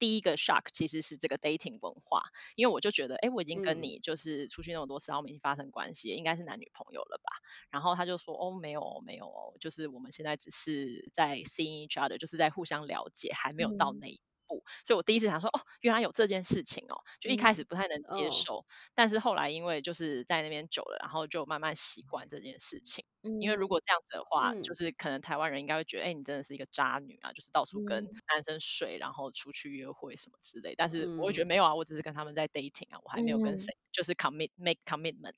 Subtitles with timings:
[0.00, 2.22] 第一个 shock 其实是这个 dating 文化，
[2.56, 7.30] 因为我就觉得，哎，我已经跟你就是出去那么多次，然后我们已经发生关系，应该是男女朋友了吧？
[7.70, 14.64] 然后他就说，哦，没有，没有，就是我们现在只是在 seeing each other，就是在互相了解，还没有到那一步。
[14.84, 23.04] 所以我第一次想说，哦，原来有这件事情哦，就一开始不太能接受，但是后来因为就是在那边久了，然后就慢慢习惯这件事情。
[23.40, 30.74] 因为如果这样子的话，就是可能台湾人应该会觉得，哎，你真的是一个渣女啊，就是到处跟男生睡，然后出去约会什么之类。
[30.74, 35.34] 但是我会觉得没有啊，我只是跟他们在 dating 啊，我还没有跟谁就是 commit make commitment。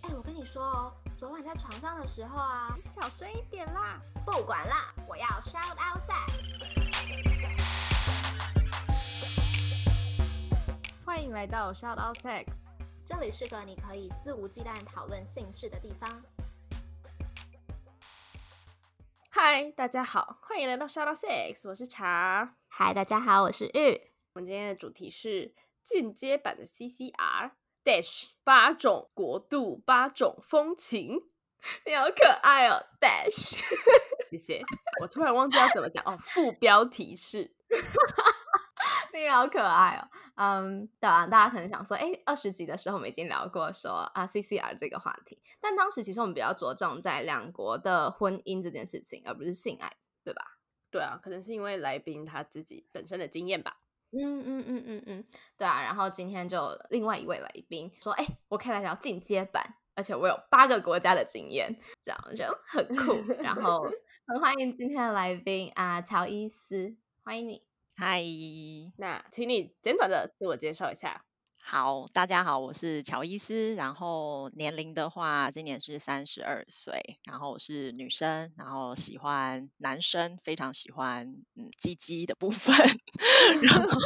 [0.00, 6.87] 哎，我跟你说哦，昨晚在床上的时候啊，你小声一点啦，不管啦，我要 shout out sex。
[11.18, 12.76] 欢迎来到 shout out sex。
[13.04, 16.08] 这里是个你可以肆无忌惮讨论姓氏的地方。
[19.28, 22.54] 嗨，大家好，欢迎来到 Shout Out Sex，我是茶。
[22.68, 24.00] 嗨，大家好，我是玉。
[24.34, 27.50] 我们今天的主题是进阶版的 CCR
[27.82, 31.30] Dash 八种国度八种风情。
[31.84, 33.58] 你好可爱哦，Dash。
[34.30, 34.62] 谢谢。
[35.02, 37.56] 我突然忘记要怎么讲哦，副标题是。
[39.12, 49.92] 你好可爱哦，嗯，对啊，大家可能想说，哎，二十集的时候我们已经聊过说啊 CCR 这个话题，但当时其实我们比较着重在两国的婚姻这件事情，而不是性爱，
[50.24, 50.58] 对吧？
[50.90, 53.78] 对啊，可能是因为来宾他自己本身的经验吧。
[54.10, 55.24] 嗯嗯嗯嗯嗯，
[55.58, 63.14] 对啊，然后今天就另外一位来宾说，哎，我可以来聊进阶版，而且我有八个国家的经验，这样就很酷。
[63.42, 63.84] 然后
[64.26, 67.67] 很欢迎今天的来宾啊，乔伊斯，欢迎你。
[68.00, 68.22] 嗨，
[68.96, 71.24] 那请你简短的自我介绍一下。
[71.60, 82.76] 好，大家好，我是乔伊斯，然后年龄的话，今年是三十二岁，然后是女生，然后喜欢男生，非常喜欢嗯鸡鸡的部分，
[83.62, 83.98] 然后。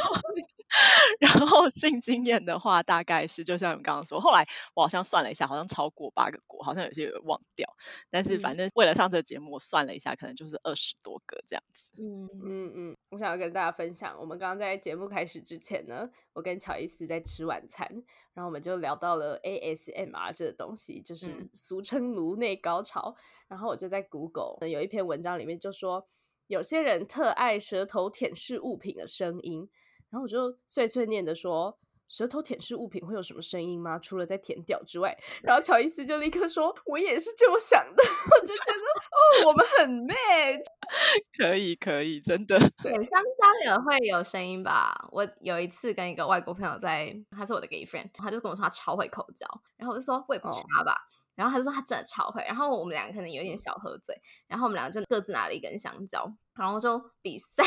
[1.19, 7.67] 然后性经验的话，大概是就像你刚刚说，后来我好像算了一下，好像超过八个国，好像有些忘掉。
[8.09, 11.91] 但是反正为了上这个节目，我算了一下，可能就是二十多个这样子。
[12.01, 17.87] 嗯嗯嗯，我想要跟大家分享，我们刚刚在节目开始之前呢，我跟乔伊斯在吃晚餐，
[18.33, 23.15] 然后我们就聊到了 ASMR 这个东西，就是俗称颅内高潮。
[23.47, 26.07] 然后我就在 Google 有一篇文章里面就说，
[26.47, 29.69] 有些人特爱舌头舔舐物品的声音。
[30.13, 31.75] 然后我就碎碎念的说
[32.07, 33.97] ：“舌头舔舐物品会有什么声音吗？
[33.97, 38.03] 除了在舔屌之外。”然后乔伊斯就立刻说：“我也是这么想的。
[38.29, 40.63] ”我就觉得哦，我们很 match，
[41.35, 42.59] 可以可以，真的。
[42.83, 45.09] 对，香蕉也会有声音吧？
[45.11, 49.47] 我有一次跟一个外国朋友在，他是我的 gay friend，他就跟我说他超会口交，
[49.77, 50.95] 然后我就说我也不差吧，
[51.35, 54.15] 然后他就说他真的超会，然后我们两个可能有点小喝醉，
[54.47, 56.31] 然后我们两个就各自拿了一根香蕉。
[56.55, 57.63] 然后就比赛，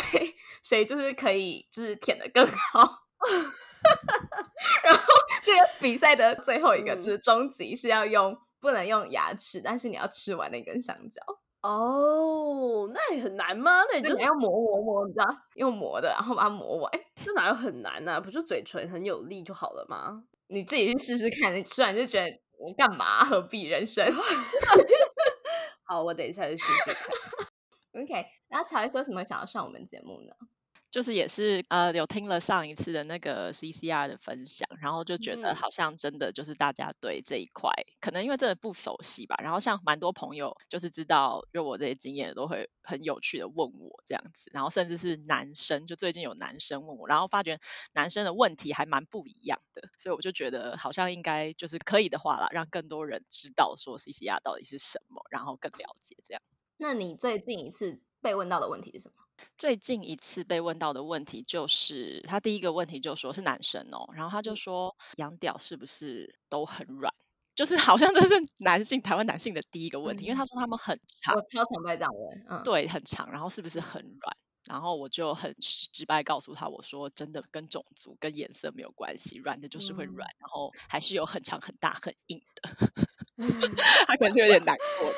[0.63, 2.79] 谁就是可以就是舔的更好。
[4.85, 5.03] 然后
[5.43, 11.21] 这个比赛的最后一个就是终极是要用不能用牙齿，但是你要吃完那根香蕉。
[11.63, 13.83] 哦，那也很难吗？
[13.93, 16.93] 那你就要磨磨磨，你知道，用磨的，然后把它磨完。
[17.25, 18.21] 这哪有很难呢？
[18.21, 20.23] 不就嘴唇很有力就好了吗？
[20.47, 23.25] 你自己去试试看，你吃完就觉得我干嘛？
[23.25, 24.05] 何必人生？
[25.85, 27.07] 好，我等一下就试试看。
[27.93, 30.35] OK，那乔伊斯为什么想要上我们节目呢？
[30.97, 37.71] 就是也是呃有听了上一次的那个 CCR 的分享，然后就觉得好像真的就是大家对这一块
[38.01, 47.61] 可能因为真的不熟悉吧，然后像蛮多朋友就是知道有我这些经验都会很有趣的问我这样子，然后甚至是男生就最近有男生问我，然后发觉
[47.93, 56.41] 男生的问题还蛮不一样的，所以我就觉得好像应该就是可以的话啦，让更多人知道说 CCR 到底是什么，然后更了解这样。
[56.79, 59.26] 那你最近一次被问到的问题是什么？
[59.59, 67.15] 最近一次被问到的问题就是，他第一个问题就说是男生哦，然后他就说养屌是不是都很软？
[67.57, 74.37] 就是好像这是男性台湾男性的第一个问题，因为他说他们很长，我超常被这样问，嗯，对，很长，然后是不是很软？
[74.69, 82.77] 然后我就很直白告诉他，我说真的跟种族跟颜色没有关系，软的就是会软，然后还是有很长很大很硬的。
[84.07, 85.13] 他可能是有点难过，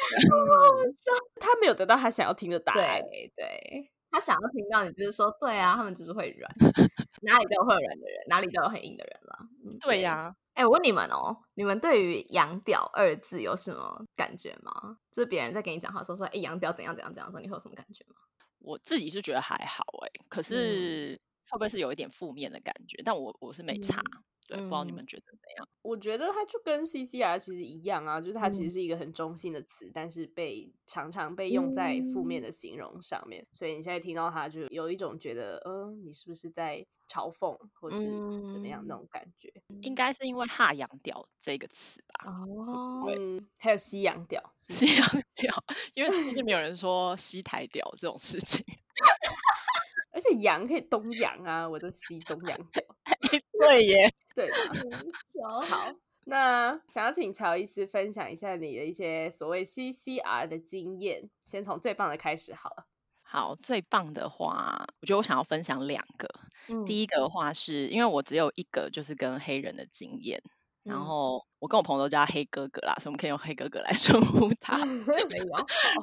[1.40, 3.00] 他没有得到他想要听的答案。
[3.00, 6.50] 对，对他想要听到你就是说，对啊，他们就是会软，
[7.22, 9.38] 哪里都会有软的人，哪里都有很硬的人了。
[9.80, 14.98] 对呀，哎，我问你们哦，你们对于“洋屌”二字有什么感觉吗？
[15.12, 18.16] 就是别人在跟你讲话说说，哎，洋屌怎样怎样怎样的时候，你会有什么感觉吗？
[18.60, 21.20] 我自己是觉得还好，哎，可是
[21.50, 23.02] 会不会是有一点负面的感觉？
[23.04, 24.02] 但我我是没差。
[24.48, 25.68] 对，不知道你们觉得怎样？
[25.82, 33.46] 我觉得它就跟 CCR 其实一样啊，就是它其实是一个很中性的词，但是被常常被用在负面的形容上面。
[33.52, 37.96] 所以你现在听到它，就有一种觉得，呃，你是不是在嘲讽，或是
[38.50, 39.52] 怎么样那种感觉？
[39.82, 42.32] 应该是因为“哈洋调”这个词吧？
[42.32, 48.64] 哦，嗯，还有西洋调，西洋调，因为毕竟没有人说西台调这种事情。
[50.10, 52.82] 而且洋可以东洋啊，我都西东洋调。
[53.60, 55.60] 对耶，对吧？
[55.68, 55.92] 好，
[56.24, 62.86] 那想要请乔伊斯分享一下你的一些所谓 CCR 的经验，先从最棒的开始好了。
[63.22, 66.28] 好，最棒的话，我觉得我想要分享两个。
[66.68, 70.42] 嗯第一个的话是因为我只有一个就是跟黑人的经验，
[70.88, 71.04] 然嗯。
[71.04, 74.78] 后我跟我朋友都叫他黑哥哥啦，所以我们可以用黑哥哥来 称呼他。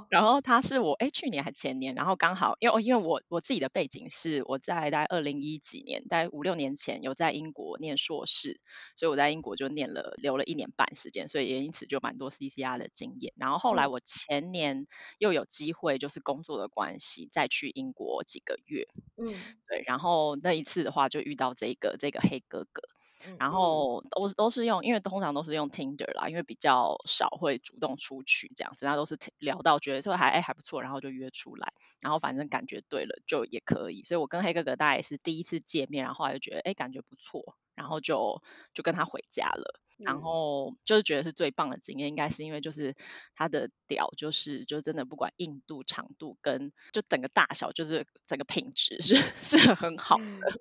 [0.09, 8.59] 然后他是我哎去年还前年，然后刚好因为因为我我自己的背景是我在大概二零一几年，大概五六年前有在英国念硕士，
[8.97, 13.33] 所以我在英国就念了留了一年半时间，所以也因此就蛮多 CCR 的经验。
[13.37, 13.89] 然后后来嗯。
[13.89, 14.85] 我前年
[15.17, 18.87] 又有机会就是工作的关系再去英国几个月，
[19.17, 19.55] 嗯。
[19.67, 23.04] 对，然后那一次的话就遇到这个这个黑哥哥，嗯
[23.39, 38.41] 然后都是都是用，因为通常都是用 Tinder 啦，因为比较少会主动出去这样子，那都是聊到觉得说还哎还不错，然后就约出来，然后反正感觉对了就也可以，所以我跟黑哥哥大概也是第一次见面，然后后来就觉得哎感觉不错，然后就
[38.73, 39.79] 就跟他回家了。
[39.97, 42.97] 然嗯后就是觉得是最棒的经验，应该是因为就是
[43.33, 50.59] 它的屌，就是就真的不管硬度、长度跟就整个大小，就是整个品质是 是很好的。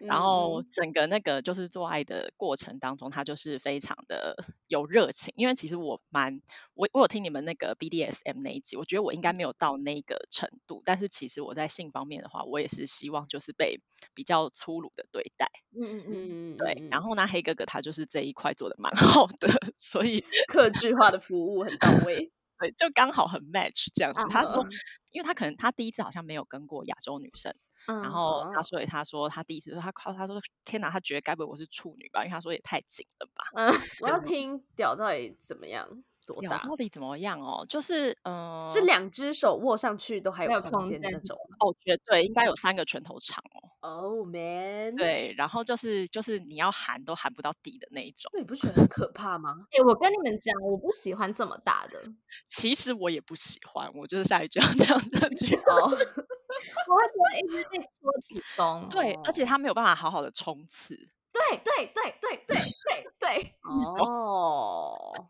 [0.00, 4.36] 然后嗯整个那个就是做爱的过程当中，他就是非常的
[4.66, 6.40] 有热情，因为其实我蛮
[6.74, 13.80] 我我有听你们那个 BDSM 那一集，我觉得我应该没有到那个程度，但是其实我在性方面的话，我也是希望就是被
[14.14, 16.88] 比较粗鲁的对待，嗯嗯嗯，嗯，对。
[16.90, 22.32] 然后后呢，黑哥哥他就是这一块做的蛮 好的，所以 客制化的服务很到位。
[22.56, 24.20] 对，就刚好很 match 这样子。
[24.28, 24.70] 他说嗯，
[25.10, 27.54] 因为他可能他第一次好像没有跟过亚洲女生。
[27.86, 32.20] 嗯然后他哦所以他说他第一次说他靠他说天哪，他觉得该不会我是处女吧？
[32.20, 33.44] 因为他说也太紧了吧。
[33.54, 35.86] 嗯我要听屌到底怎么样，
[36.26, 36.66] 多屌大？
[36.66, 37.66] 到底怎么样哦？
[37.68, 41.56] 就是嗯，是两只手握上去都还没有空空间那种吗。
[41.60, 43.70] 哦，绝对应该有三个拳头长哦。
[43.86, 48.30] Oh man，，对，然后就是就是你要含都含不到底的那一种。
[48.32, 49.66] 那你不觉得很可怕吗？
[49.72, 51.98] 哎，我跟你们讲，我不喜欢这么大的，
[52.48, 55.54] 其实我也不喜欢，我就是下一句要这样这句。
[56.70, 58.88] 哦，我会觉得一直被戳子宫。
[58.88, 60.96] 对，而且他没有办法好好的冲刺。
[61.32, 65.26] 对对对对对对对， 哦，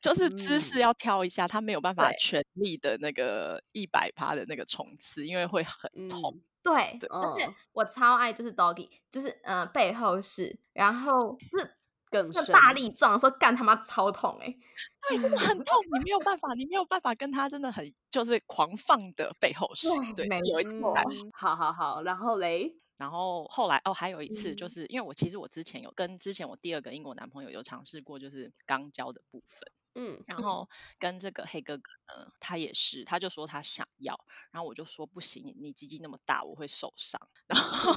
[0.00, 0.80] 就是姿势嗯。
[0.80, 6.36] 要挑一下，他没有办法全力的那个一百趴的那个冲刺，因为会很痛。
[6.36, 7.08] 嗯，对，对。
[7.10, 7.54] 而且嗯。
[7.72, 11.76] 我超爱就是 doggy，就是呃背后是，然后是
[12.10, 14.56] 更深那大力撞的时候干他妈超痛哎、
[15.08, 15.66] 对，真的很痛，
[15.98, 20.94] 你没有办法，你没有办法跟他真的很就是狂放的背后是，对，没有一错
[21.32, 29.70] 好好好，然后嘞，然后后来哦，还有一次就嗯是因为我其实我之前有跟之前我第二个英国男朋友有尝试过，就是肛交的部分。
[30.00, 30.68] 嗯然后
[31.00, 37.20] 跟这个黑哥哥呢，他也是，他就说他想要，然后我就说不行，你你鸡鸡那么大，我会受伤。
[37.48, 37.92] 然后，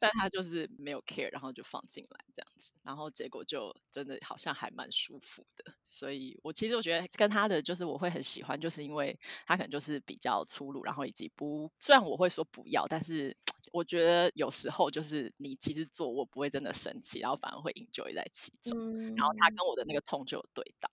[0.00, 5.72] 但他就是没有 care，然后就放进来这样子，然后结果就真的好像还蛮舒服的。
[5.86, 13.36] 所以我其实我觉得跟他的就是我会很喜欢，就是因为他可能就是比较粗鲁，然后以及不，虽然我会说不要，但是
[13.72, 18.76] 我觉得有时候就是你其实做我不会真的生气，然后反而会 enjoy 在其中。
[18.78, 20.90] 嗯然后他跟我的那个痛就有对到。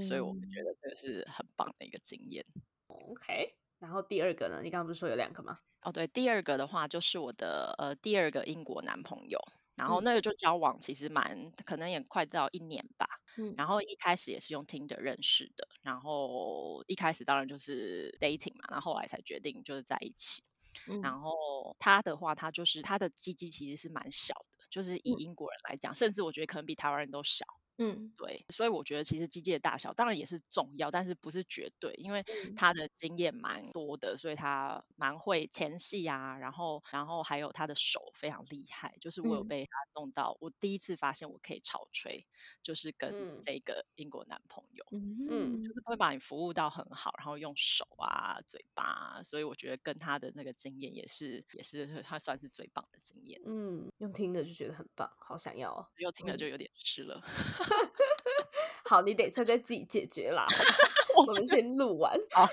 [0.00, 2.44] 所以我们觉得这个是很棒的一个经验。
[2.86, 4.60] ，OK，然后第二个呢？
[4.62, 5.58] 你刚刚不是说有两个吗？
[5.82, 9.40] 哦，对，第二个的话就是我的呃第二个英国男朋友，
[9.76, 13.06] 然后嗯那个就交往其实蛮可能也快到一年吧，
[13.38, 20.42] 嗯然后一开始也是用 Tinder 认识的，然后一开始当然就是 dating 嘛，然后后来才决定就是在一起。
[20.86, 27.44] 嗯然后他的话，他就是他的鸡鸡其实是蛮小的，就是以嗯英国人来讲，甚至我觉得可能比台湾人都小。
[27.80, 42.26] 嗯对，所以我觉得其实机械的大小当然也是重要，但是不是绝对，因为嗯他的经验蛮多的，所以他蛮会前戏啊，然后然后还有他的手非常厉害，就是我有嗯被他弄到，我第一次发现我可以潮吹，
[42.62, 44.84] 就是跟嗯这个英国男朋友。
[44.92, 53.40] 嗯就是会把你服务到很好，然后用手啊、嘴巴啊，所以我觉得跟他的那个经验也是也是他算是最棒的经验。
[53.46, 55.86] 嗯，用听的就觉得很棒，好想要哦。
[55.98, 57.22] 又听了嗯就有点湿了。
[58.84, 60.46] 好，你等一下再自己解决啦。
[61.16, 62.18] 我我们先录完。
[62.32, 62.48] 好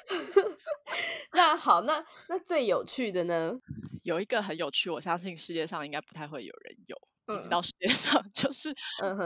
[1.34, 3.60] 那好，那那最有趣的呢？
[4.04, 6.98] 有一个很有趣，我相信世界上应该不太会有人有，
[7.50, 8.74] 到世界上，就是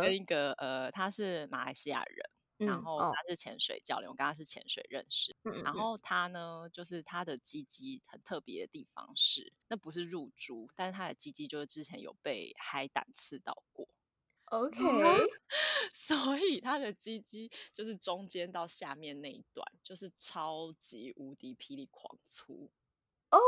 [0.02, 5.36] 跟一个呃，他是马来西亚人，然嗯后哦他是潜水教练，我跟他是潜水认识。
[5.64, 13.88] 然后他呢，就是他的鸡鸡很特别的地方是，那不是入珠，但是他的鸡鸡就是之前有被海胆刺到过，
[14.52, 14.78] ，OK，
[15.94, 22.70] 所以他的鸡鸡就是中间到下面那一段，就是超级无敌霹雳狂粗。
[23.32, 23.40] 哦，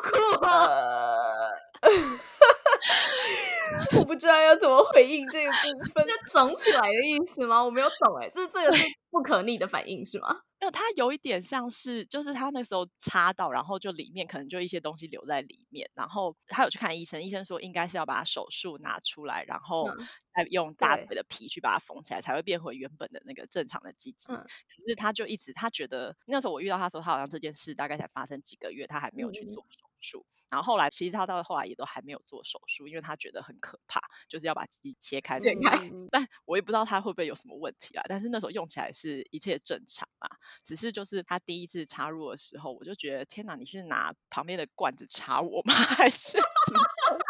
[0.00, 1.50] 酷啊！
[1.80, 1.90] 呃，
[3.98, 5.56] 我不知道要怎么回应这个部
[5.92, 6.06] 分。
[6.08, 7.60] 是肿起来的意思吗？
[7.64, 10.42] 我没有懂哎，这这个是不可逆的反应是吗？
[10.70, 20.08] 没有，它有一点像是，就是他那时候插到，然后就里面可能就一些东西留在里面，然后他有去看医生，医生说应该是要把手术拿出来，然后嗯。
[20.38, 24.32] 再用大腿的皮去把它缝起来，才会变回原本的那个正常的鸡鸡。
[24.32, 24.36] 嗯。
[24.36, 30.26] 可是他就一直他觉得那时候我遇到他的时候，他好像这件事大概才发生几个月，他还没有去做手术。
[30.50, 35.38] 然后后来其实他到后来也都还没有做手术，因为他觉得很可怕，就是要把鸡鸡切开
[36.10, 38.02] 但我也不知道他会不会有什么问题啦。
[38.08, 40.28] 但是那时候用起来是一切正常啊，
[40.64, 45.74] 只是就是他第一次插入的时候，我就觉得天哪，你是拿旁边的罐子插我吗？
[45.74, 46.80] 还是怎么？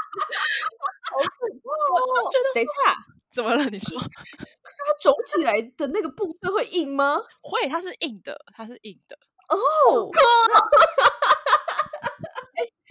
[1.18, 2.72] 我就觉得等一下，
[3.28, 3.64] 怎么了？
[3.70, 7.16] 你说可是它肿起来的那个部分会硬吗？
[7.40, 7.68] 会？
[7.68, 9.18] 它是硬的，它是硬的。
[9.48, 10.10] 哦，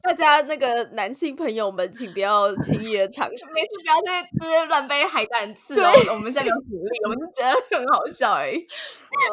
[0.04, 3.46] 大家那个男性朋友们，请不要轻易的尝试。
[3.54, 5.92] 没事，不要在这些乱背海胆刺哦。
[6.14, 8.66] 我们现在没有鼓励，我们就觉得很好笑而已。
[9.08, 9.26] 啊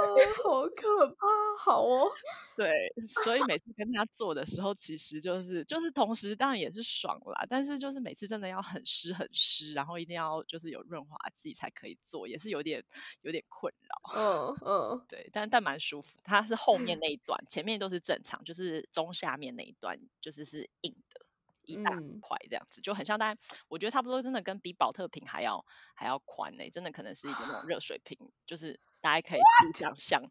[0.43, 1.27] 好可怕！
[1.59, 2.11] 好哦，
[2.57, 2.71] 对，
[3.07, 12.83] 所以每次跟他做的时候，其实就是就是同时当然也是爽啦，但是就是每次真的要很湿很湿，然后一定要就是有润滑剂才可以做，也是有点
[13.23, 13.95] 有点困扰。
[14.17, 16.19] 嗯嗯，对，但但蛮舒服。
[16.23, 21.21] 它是后面那一段，前面都是正常，就是中下面那一段就是是硬的，
[21.65, 30.23] 一大嗯块这样子，就很像大家我觉得差不多，真的跟比保特瓶还要还要宽呢、真的可能是一个那种热水瓶，就是大家可以去想象，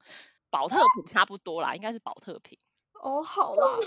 [0.50, 2.58] 保特瓶差不多啦，应该是保特瓶，
[3.02, 3.68] 哦，好啦，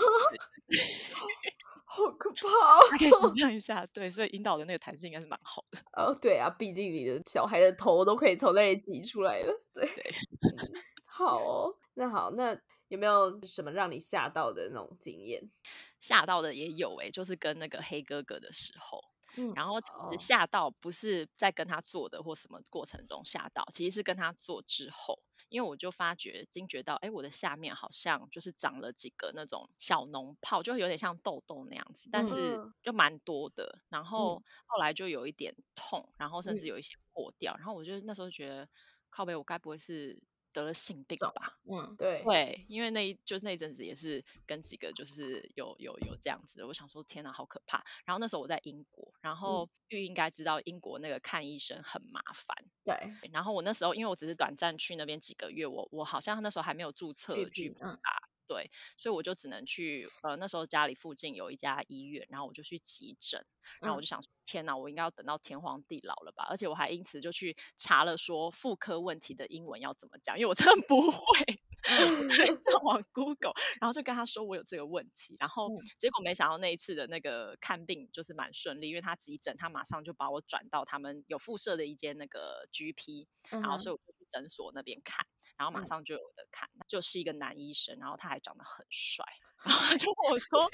[1.89, 2.79] 好可怕哦。
[2.91, 5.79] 大家可以想象一下，对，所以引导的那个弹性应该是蛮好的。
[5.93, 9.63] 哦，对啊，毕竟你的小孩的头都可以从那里挤出来了。
[9.73, 10.03] 对对
[10.43, 12.59] 嗯，好哦，那好，那
[12.91, 15.51] 有没有什么让你吓到的那种经验？
[15.99, 19.01] 吓到的也有诶、就是跟那个黑哥哥的时候，
[19.35, 20.17] 嗯然后其哦。
[20.17, 32.73] 实吓到不是在跟他做的或什么过程中吓到，其实是跟他做之后，因为我就发觉惊觉到，哎，我的下面好像就是长了几个那种小脓泡，就有点像痘痘那样子，但是嗯。
[32.83, 33.79] 就蛮多的。
[33.89, 34.43] 然后。
[34.69, 36.67] 后来就有一点痛，然后甚至嗯。
[36.67, 38.69] 有一些破掉，然后我就那时候觉得，
[39.09, 40.21] 靠背，我该不会是
[40.57, 41.57] 得了性病吧？
[41.69, 47.83] 嗯，对，对，因为那一就是那一阵子也是跟几个就是有有有这样子，我想说天哪，好可怕。
[48.05, 52.55] 然后那时候我在英国，然后玉应该知道英国那个看医生很麻烦。
[52.83, 63.45] 对，然后我那时候因为我只是短暂去那边几个月，我我好像那时候还没有注册 GP 嗯吧，对，所以我就只能去呃那时候家里附近有一家医院，然后我就去急诊，
[63.81, 66.45] 然后我嗯就想说天哪，我应该要等到天荒地老了吧？
[66.49, 71.61] 而且我还因此就去查了说妇科问题的英文要怎么讲，因为我真的不会。
[71.87, 85.25] 上网 Google，然后就跟他说我有这个问题，然后嗯结果没想到那一次的那个看病就是蛮顺利，因为他急诊，他马上就把我转到他们有附设的一间那个 GP，然后所以我就去诊所那边看，
[85.57, 89.25] 然后马嗯上就有的看，就是一个男医生，然后他还长得很帅，
[89.63, 90.69] 然后他就问我说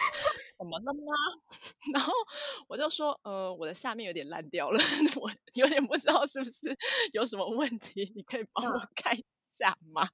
[0.57, 1.13] 怎么了吗？
[1.93, 2.13] 然后
[2.67, 4.79] 我就说呃我的下面有点烂掉了，
[5.21, 6.77] 我有点不知道是不是
[7.13, 10.09] 有什么问题，你可以帮我看一下吗？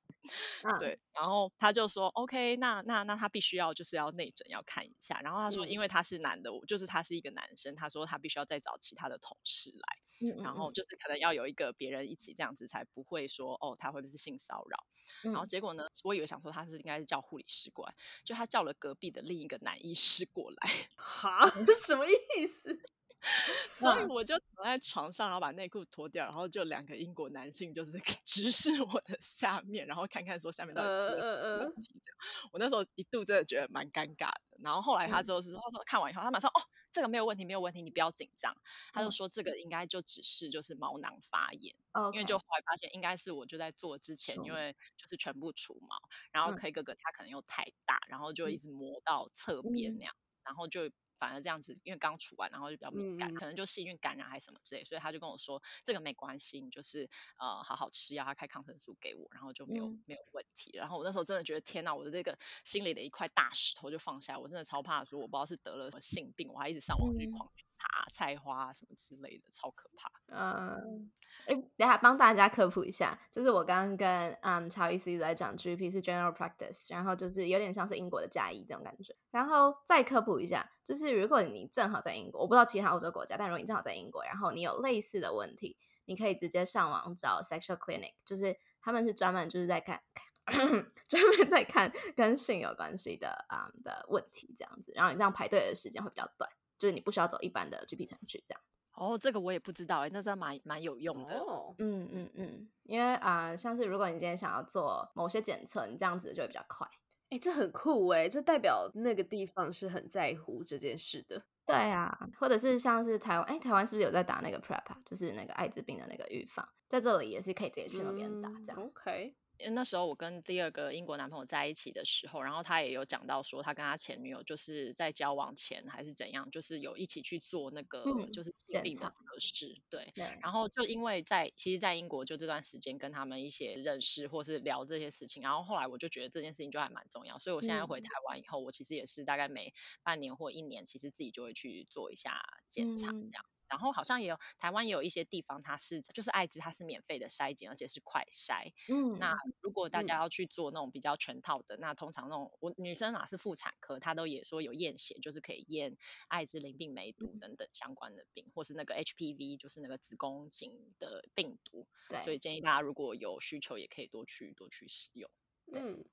[0.63, 5.69] 嗯，对，然后他就说 OK，那那那他必须要就是要内诊要看一下，然后他说嗯。
[5.69, 14.85] 因为他是男的，我就是他是一个男生，他说他必须要再找其他的同事来，然后就是可能要有一个别人一起这样子，才不会说哦他会不会是性骚扰，
[15.21, 15.45] 然后。
[15.45, 21.49] 嗯结果呢，我以为想说他是应该是叫护理师过来，就他叫了隔壁的另一个男医师过来，哈，
[21.85, 22.79] 什么意思？
[23.71, 24.11] 所以嗯。
[24.11, 31.99] 我就躺在床上，然后把内裤脱掉，然后就两个英国男性就是 直视我的下面，然后看看说下面到底有什么问题。
[32.01, 34.41] 这样，我那时候一度真的觉得蛮尴尬的。
[34.63, 35.23] 然后后来他嗯。
[35.23, 36.61] 之后是说，他说看完以后，他马上哦，
[36.91, 38.55] 这个没有问题，没有问题，你不要紧张。
[38.93, 39.11] 他就嗯。
[39.11, 45.95] 说这个应该就只是就是毛囊发炎，哦，因为就后来发现应该是我就在做之前，因为就是全部除毛，
[46.31, 46.55] 然后嗯。
[46.55, 49.99] K 哥哥他可能又太大，然后就一嗯直磨到侧边嗯。
[49.99, 60.71] 那样，然后就反而这样子，因为刚处完，然后就比较敏感，可能就细菌感染还是什么之类，所以他就跟我说这个没关系，你就是呃好好吃药，他开抗生素给我，然后就没有没有问题。
[60.73, 70.09] 然后我那时候真的觉得天哪，我的这个心里的一块大石头就放下，我真的超怕说我不知道是得了什么性病，我还一直上网去狂去查菜花什么之类的，超可怕。
[70.27, 71.11] 嗯，
[71.45, 79.15] 哎，等下帮大家科普一下，就是我刚刚跟嗯乔伊斯在讲 GP 是 General Practice，然后就是有点像是英国的加医这种感觉。
[79.31, 90.01] 然后再科普一下，就是如果你正好在英国，我不知道其他欧洲国家，但如果你正好在英国，然后你有类似的问题，你可以直接上网找 Sexual Clinic，就是他们是专门就是在看，
[91.07, 94.91] 专门在看跟性有关系的啊的问题这样子。
[94.95, 98.61] 然后你这样排队的时间会比较短，就是你不需要走一般的 GP 程序这样。
[98.93, 101.39] 哦，这个我也不知道哎，那真的蛮蛮有用的。
[101.77, 106.85] 嗯嗯嗯，因为啊，像是如果你今天想要做某些检测，你这样子就会比较快。
[107.29, 111.43] 哎，这很酷哎，这代表那个地方是很在乎这件事的。
[111.65, 118.81] 对啊，或者是像是台湾，哎，台湾是不是有在打那个 PrEP，就是那个艾滋病的那个预防，在这里也是可以直接去那边打这样。
[118.81, 119.35] OK。
[119.71, 130.11] 那时候我跟第二个英国男朋友在一起的时候，然后他也有讲到说，他跟他前女友就是在交往前还是怎样，就是有一起去做那个就是性病的测试，对。
[130.41, 137.99] 然后就因为在其实，在英国就这段时间跟他们一些认识或是聊这些事情，然后后来我就觉得这件事情就还蛮重要，所以我现在回。
[137.99, 139.73] 台湾以后，我其实也是大概每
[140.03, 143.65] 半年或一年，其实自己就会去做一下检查这样子。
[143.69, 148.73] 然后好像也有台湾也有一些地方，它是就是艾滋，它是免费的筛检，而且是快筛。
[148.87, 155.97] 嗯，那如果大家要去做那种比较全套的，那通常那种我女生啊是妇产科，她都也说有验血，就是可以验
[156.29, 161.87] 艾滋、淋病、梅毒等等相关的病，或是那个 HPV，就是那个子宫颈的病毒。
[162.09, 165.29] 对，所以建议大家如果有需求，也可以多去多去使用。
[165.71, 166.03] 嗯，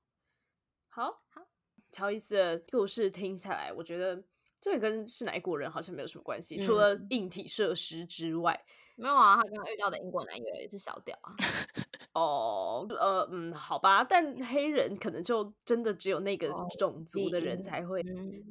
[0.89, 1.47] 好好，
[1.91, 4.23] 乔伊斯的故事听下来，我觉得。
[4.59, 8.59] 这个跟是哪一国人好像没有什么关系，除了硬体设施之外，
[8.95, 9.35] 没有啊。
[9.35, 11.35] 他刚刚遇到的英国男友也是小屌啊。
[12.13, 18.01] 哦，呃，嗯，好吧，但黑人可能就真的只有那个种族的人才会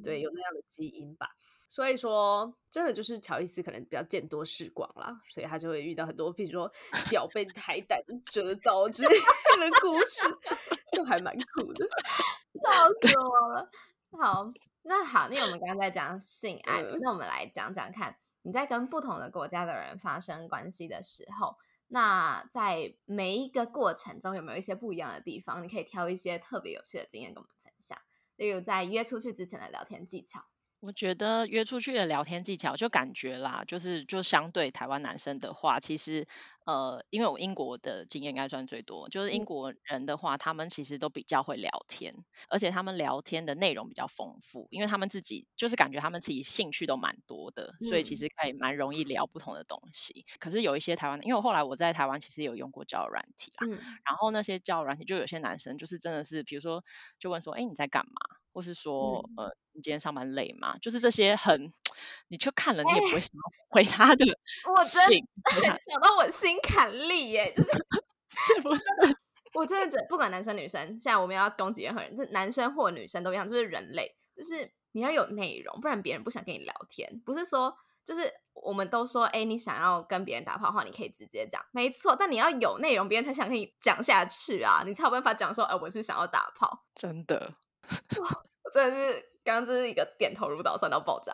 [0.01, 1.27] 对有那样的基因吧。
[1.69, 6.71] 所以说，真的就是乔伊斯可能比较见多识广啦，所以他就会遇到很多，比如说
[7.09, 10.23] 屌被海胆蛰到之类的故事，
[10.93, 11.85] 就还蛮酷的，
[12.63, 12.71] 笑
[13.01, 13.69] 死我了。
[14.15, 14.53] 好。
[14.83, 25.61] 那好，那我们刚刚在讲性爱，那我们来讲讲看，你在跟不同的国家的人发生关系的时候，那在每一个过程中有没有一些不一样的地方？
[25.61, 27.97] 你可以挑一些特别有趣的经验跟我们分享，
[28.37, 30.45] 例如在约出去之前的聊天技巧。
[30.79, 36.27] 我觉得约出去的聊天技巧，就感觉啦，就是就相对台湾男生的话，其实
[36.67, 42.13] 呃，因为我英国的经验应该算最多，就是英国人的话，他们其实都比较会聊天，
[42.49, 50.25] 而且他们聊天的内容比较丰富，因为他们自己就是感觉他们自己兴趣都蛮多的，所以其实可以蛮容易聊不同的东西。
[50.39, 53.65] 可是有一些台湾，因为后来我在台湾其实有用过交友软体啊，
[54.05, 56.83] 然后那些交友软体就有些男生就是真的是，比如说
[57.17, 58.13] 就问说，哎，你在干嘛？
[58.53, 60.79] 或是说，呃，你今天上班累吗？
[60.79, 61.71] 就是这些很，
[62.27, 64.25] 你就看了你也不会想要回他的
[64.83, 65.27] 信，
[65.61, 67.71] 讲 到我心坎里耶， 就是
[68.29, 68.83] 是不是？
[69.53, 77.21] 我真的觉得，不管男生女生，现在我们要攻击任何人，这男生或女生都一样，就是人类，就是你要有内容，不然别人不想跟你聊天。
[77.25, 82.15] 不是说，就是我们都说，哎，你想要跟别人打炮的话，你可以直接讲，没错。
[82.15, 87.55] 但你要有内容，别人才想跟你讲下去啊， 你才有办法讲说，哎，我是想要打炮，真的。
[88.19, 91.33] 我真的是刚刚这是一个点头如捣蒜到爆炸。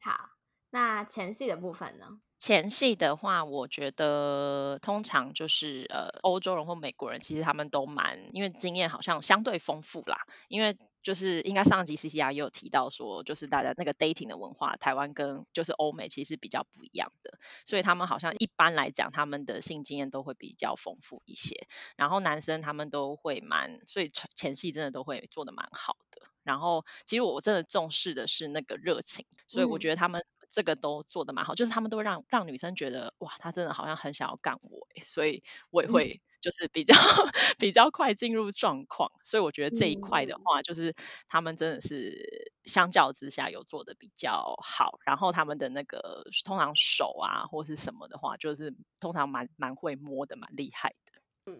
[0.00, 0.30] 好，
[0.70, 2.20] 那前戏的部分呢？
[2.38, 10.76] 前戏的话，我觉得通常就是呃，欧洲人或美国人，其实他们都蛮，因为经验好像相对丰富啦，因为。
[11.00, 21.66] 就是应该上集 C C R 也有提到说，就是大家那个 dating 的文化，台湾跟就是欧美其实比较不一样的，所以他们好像一般来讲，他们的性经验都会比较丰富一些。
[21.96, 26.20] 然后男生他们都会蛮，所以前戏真的都会做的蛮好的。
[26.42, 30.26] 然后其实我真的重视的是那个热情，所以我觉得他们。
[30.50, 36.94] 这个都做的蛮好，就是他们都让让女生觉得哇，他真的好像很想要干我，所以我也会就是比较
[37.58, 40.94] 比较快进入状况，所以我觉得这一块的话，就是
[41.28, 51.07] 他们真的是相较之下有做的比较好，然后他们的那个通常手啊或是什么的话，就是通常蛮蛮会摸的，蛮厉害的。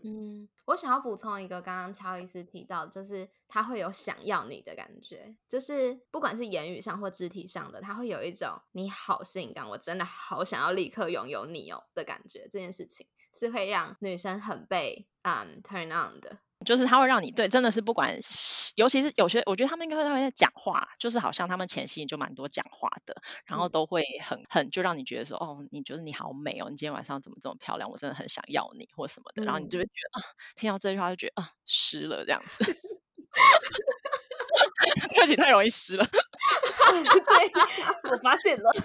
[0.02, 12.48] 嗯，我想要补充一个，刚刚乔伊斯提到，就是他会有想要你的感觉，就是不管是言语上或肢体上的，他会有一种你好性感，我真的好想要立刻拥有你哦的感觉。
[12.50, 16.38] 这件事情是会让女生很被嗯 turn on 的。
[16.64, 18.20] 就是他会让你对，真的是不管，
[18.74, 27.90] 尤其是有些，我觉得他们应该会会在讲话，就是好像他们前戏就蛮多讲话的，然后都会很很就让你觉得说，哦，你觉得你好美哦，你今天晚上怎么这么漂亮？
[27.90, 30.24] 我真的很想要你或什么的，然后你就会觉得啊，
[30.56, 32.64] 听到这句话就觉得啊，湿了这样子，
[35.14, 38.70] 对不起，太容易湿了， 对，我发现了。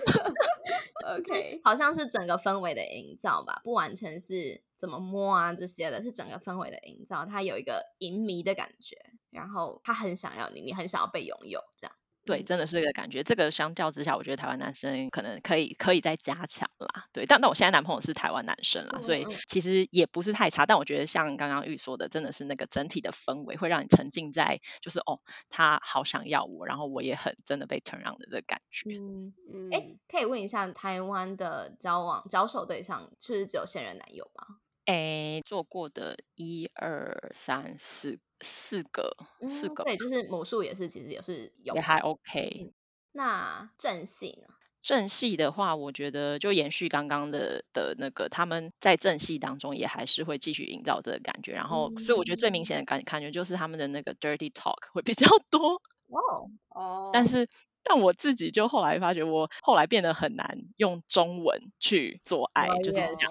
[1.06, 7.26] OK，好像是整个氛围的营造吧，不完全是怎么摸啊这些的，是整个氛围的营造。
[7.26, 8.96] 他有一个淫迷的感觉，
[9.30, 11.94] 然后他很想要你，你很想要被拥有，这样。
[12.26, 13.24] 对，真的是这个感觉。
[13.24, 17.06] 这个相较之下，我觉得台湾男生可能可以可以再加强啦。
[17.12, 20.66] 对，但但我现在男朋友是台湾男生啦，所以其实也不是太差。
[20.66, 28.98] 但我觉得像刚刚玉说的，真的是那个整体的氛围会让你沉浸在，就是哦，他好想要我，然后我也很真的被 turn on 的这个感觉。
[28.98, 29.70] 嗯嗯。
[29.72, 34.60] 哎，可以问一下，台湾的交往交手对象是只有现任男友吗？
[34.86, 38.20] 哎，做过的一二三四。
[38.44, 39.18] 四个，
[39.50, 42.72] 四个，对，就是母数也是，其实也是有，也还 OK。
[43.14, 44.54] 那正戏呢？
[44.84, 51.54] 正戏的话，我觉得就延续刚刚的的那个，他们在正戏当中也还是会继续营造这个感觉。
[51.54, 55.82] 然后，所以我觉得最明显的感感觉就是他们的那个 dirty talk 会比较多。
[56.10, 57.48] 哦哦，但是。
[57.84, 63.30] 但我自己就后来发觉，我后来变得很难用中文去做爱，就是讲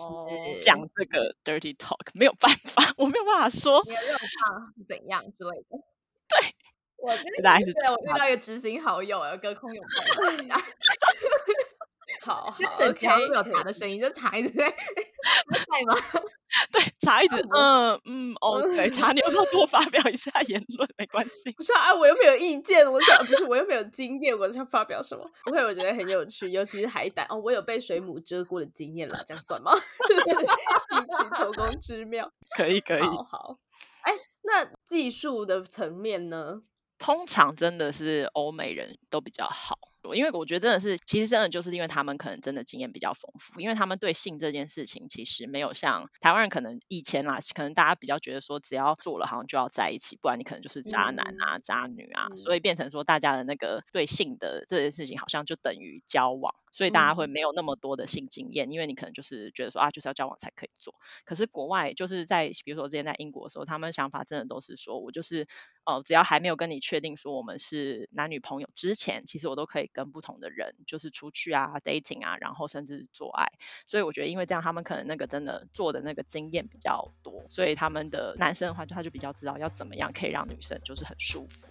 [0.61, 5.79] 讲这个 dirty talk，没有办法，我没有办法说，没有办怎样之类的。
[6.29, 6.55] 对，
[6.97, 9.85] 我真的是我遇到一个知心好友，隔空拥
[12.25, 12.51] 抱。
[12.51, 15.95] 好，就整条会有茶的声音，就茶一直在 在吗？
[16.71, 20.87] 对，茶一直嗯嗯哦，对，茶你要不要多发表一下言论？
[20.99, 25.25] 没关系，不是啊，我又没有意见，我想不是，我又没有经验，我想发表什么？
[25.45, 29.73] 不会，我觉得很有趣，尤其是海胆哦，我有被水母蛰过的经验了，这样算吗？
[30.93, 33.57] 异曲同工之妙，可以可以，好，
[34.03, 36.61] 哎，那技术的层面呢？
[36.99, 39.79] 通常真的是欧美人都比较好。
[40.15, 56.55] 因为我觉得真的是，其实真的就是因为他们可能真的经验比较丰富，因为他们对性这件事情其实没有像台湾人可能以前啦，可能大家比较觉得说只要做了好像就要在一起，不然你可能就是渣男啊、渣女啊，所以变成说大家的那个对性的这件事情好像就等于交往。
[56.75, 60.95] 所以大家会没有那么多的性经验，因为你可能就是觉得说啊，就是要交往才可以做。
[61.27, 65.47] 可是国外就是在比如说之前在英国的时候，他们想法真的都是说我就是
[65.85, 73.47] 哦，只要还没有跟你确定说我们是男女朋友之前，其实我都可以跟不同的人就是出去啊，dating 啊，然后甚至做爱。
[73.87, 81.69] 所以我觉得因为这样，他们可能那个真的做的那个经验比较多，所以他们的男生的话，就他就比较知道要怎么样可以让女生就是很舒服。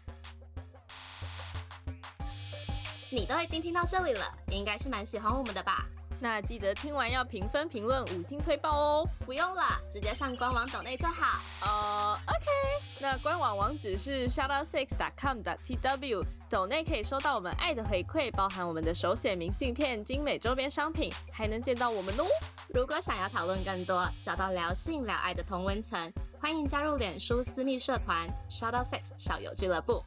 [3.10, 5.86] 你都已经听到这里了，你应该是蛮喜欢我们的吧？
[6.23, 9.10] 那记得听完要评分、评论、五星推爆哦！
[9.25, 11.39] 不用了，直接上官网抖内就好。
[11.65, 12.45] 呃，OK，
[13.01, 22.23] 那官网网址是 shoutout6.com.tw，抖内可以收到我们爱的回馈，包含我们的手写明信片、精美周边商品，还能见到我们哦。
[22.69, 30.03] 如果想要讨论更多，找到聊性聊爱的同温层，欢迎加入脸书私密社团 shoutout6 小友俱乐部。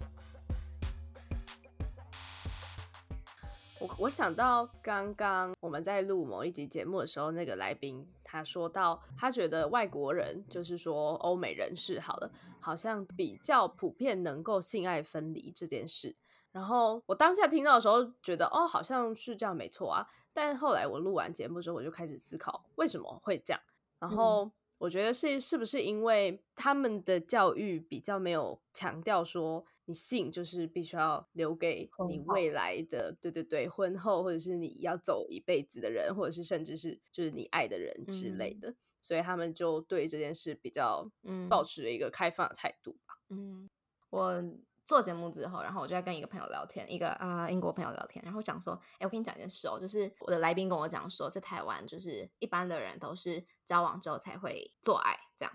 [3.84, 16.16] 我我想到刚刚我们在录某一集节目的时候，那个来宾他说到，他觉得外国人就是说欧美人士好了，好像比较普遍能够性爱分离这件事。
[16.50, 20.06] 然后我当下听到的时候，觉得哦，好像是这样没错啊。
[20.32, 23.60] 但后来我录完节目之后，我就开始思考为什么会这样。
[23.98, 29.62] 然后我觉得是是不是因为他们的教育比较没有强调说。
[29.86, 43.14] 你性就是必须要留给你未来的，对对对，婚后或者是你要走一辈子的人，或者是甚至是就是你爱的人之类的，所以他们就对这件事比较嗯，保持了一个开放的态度吧。
[43.28, 43.68] 嗯，
[44.10, 44.42] 我
[44.86, 55.52] 做节目之后，然后我就在跟一个朋友聊天，一个啊英国朋友聊天，然后讲说，哎，我跟你讲一件事哦，就是我的来宾跟我讲说，在台湾就是一般的人都是交往之后才会做爱这样。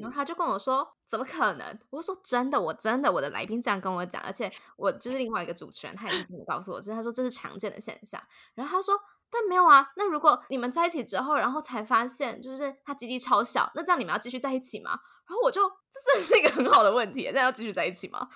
[0.00, 8.22] 然后他就跟我说：“怎么可能？”我说：“真的，我真的，我的来宾这样跟我讲，而且我就是另外一个主持人，他也是这么告诉我，就是他说这是常见的现象。
[8.54, 8.98] 然后他说
[9.30, 18.28] ：‘但没有啊，那如果你们在一起之后，然后才发现就是他鸡鸡超小，那这样你们要继续在一起吗？’然后我就这真是一个很好的问题，那要继续在一起吗？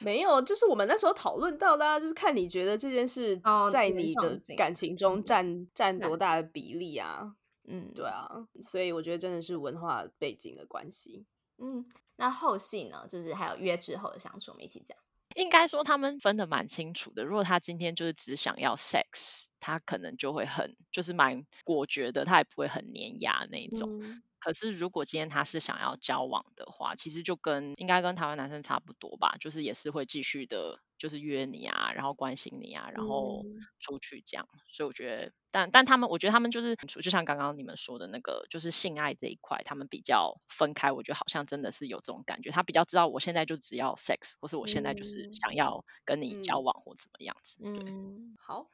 [0.00, 3.40] 没有，就是我们那时候讨论到的，就是看你觉得这件事
[3.70, 7.34] 在你的感情中占占多大的比例啊。”
[7.66, 11.24] 嗯，对啊，所以我觉得真的是文化背景的关系。
[11.58, 14.96] 嗯，那后戏呢，就是还有约之后的相处，我们一起讲。
[15.34, 17.24] 应该说他们分的蛮清楚的。
[17.24, 24.22] 如果他今天就是只想要 sex，他可能就会很就是蛮果决的，他也不会很黏牙那种。
[24.38, 33.42] 可是如果今天他是想要交往的话，其实就跟应该跟台湾男生差不多吧，就是也是会继续的，就是约你啊，然后关心你啊，然后
[33.80, 34.46] 出去这样。
[34.68, 40.92] 所以我觉得，但但他们，我觉得他们就是就像刚刚你们说的那个，就是性爱这一块，他们比较分开。
[40.92, 47.60] 我觉得好像真的是有这种感觉，他比较知道我现在就只要 sex，或是我现在就是想要跟你交往或怎么样子。
[47.64, 48.66] 嗯，好。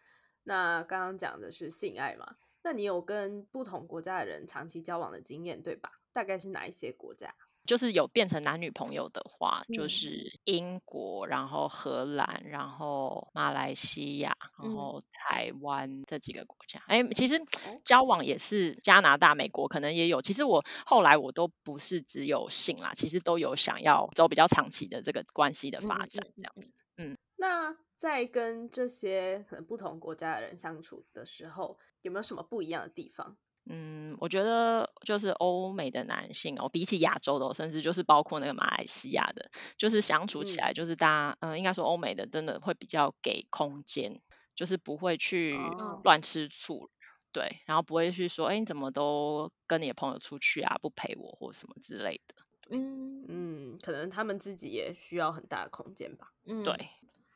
[0.43, 2.37] 那刚刚讲的是性爱嘛？
[2.63, 5.93] 那你有跟不同国家的人长期交往的经验，对吧？
[6.13, 7.35] 大概是哪一些国家？
[7.67, 16.83] 就是有变成男女朋友的话，就是英国，然后荷兰，然后马来西亚，然后台湾这几个国家。
[16.87, 17.41] 哎，其实
[17.85, 20.23] 交往也是加拿大、美国，可能也有。
[20.23, 26.73] 其实我后来我都不是只有性啦，其实都有想要走比较长期的这个关系的发展，这样子。
[26.97, 33.37] 嗯，那在跟这些可能不同国家的人相处的时候，有没有什么不一样的地方？
[33.67, 44.23] 嗯，我觉得就是欧美的男性哦，比起亚洲的，甚至就是包括那个马来西亚的，就是相处起来，就是大家，嗯，应该说欧美的真的会比较给空间，
[44.55, 45.59] 就是不会去
[46.03, 46.89] 乱吃醋，
[47.33, 52.35] 对，然后不会去说，哎，你怎么都跟你的朋友出去啊，不陪我或什么之类的。
[52.71, 56.33] 嗯嗯，可能他们自己也需要很大的空间吧。
[56.47, 56.89] 嗯，对。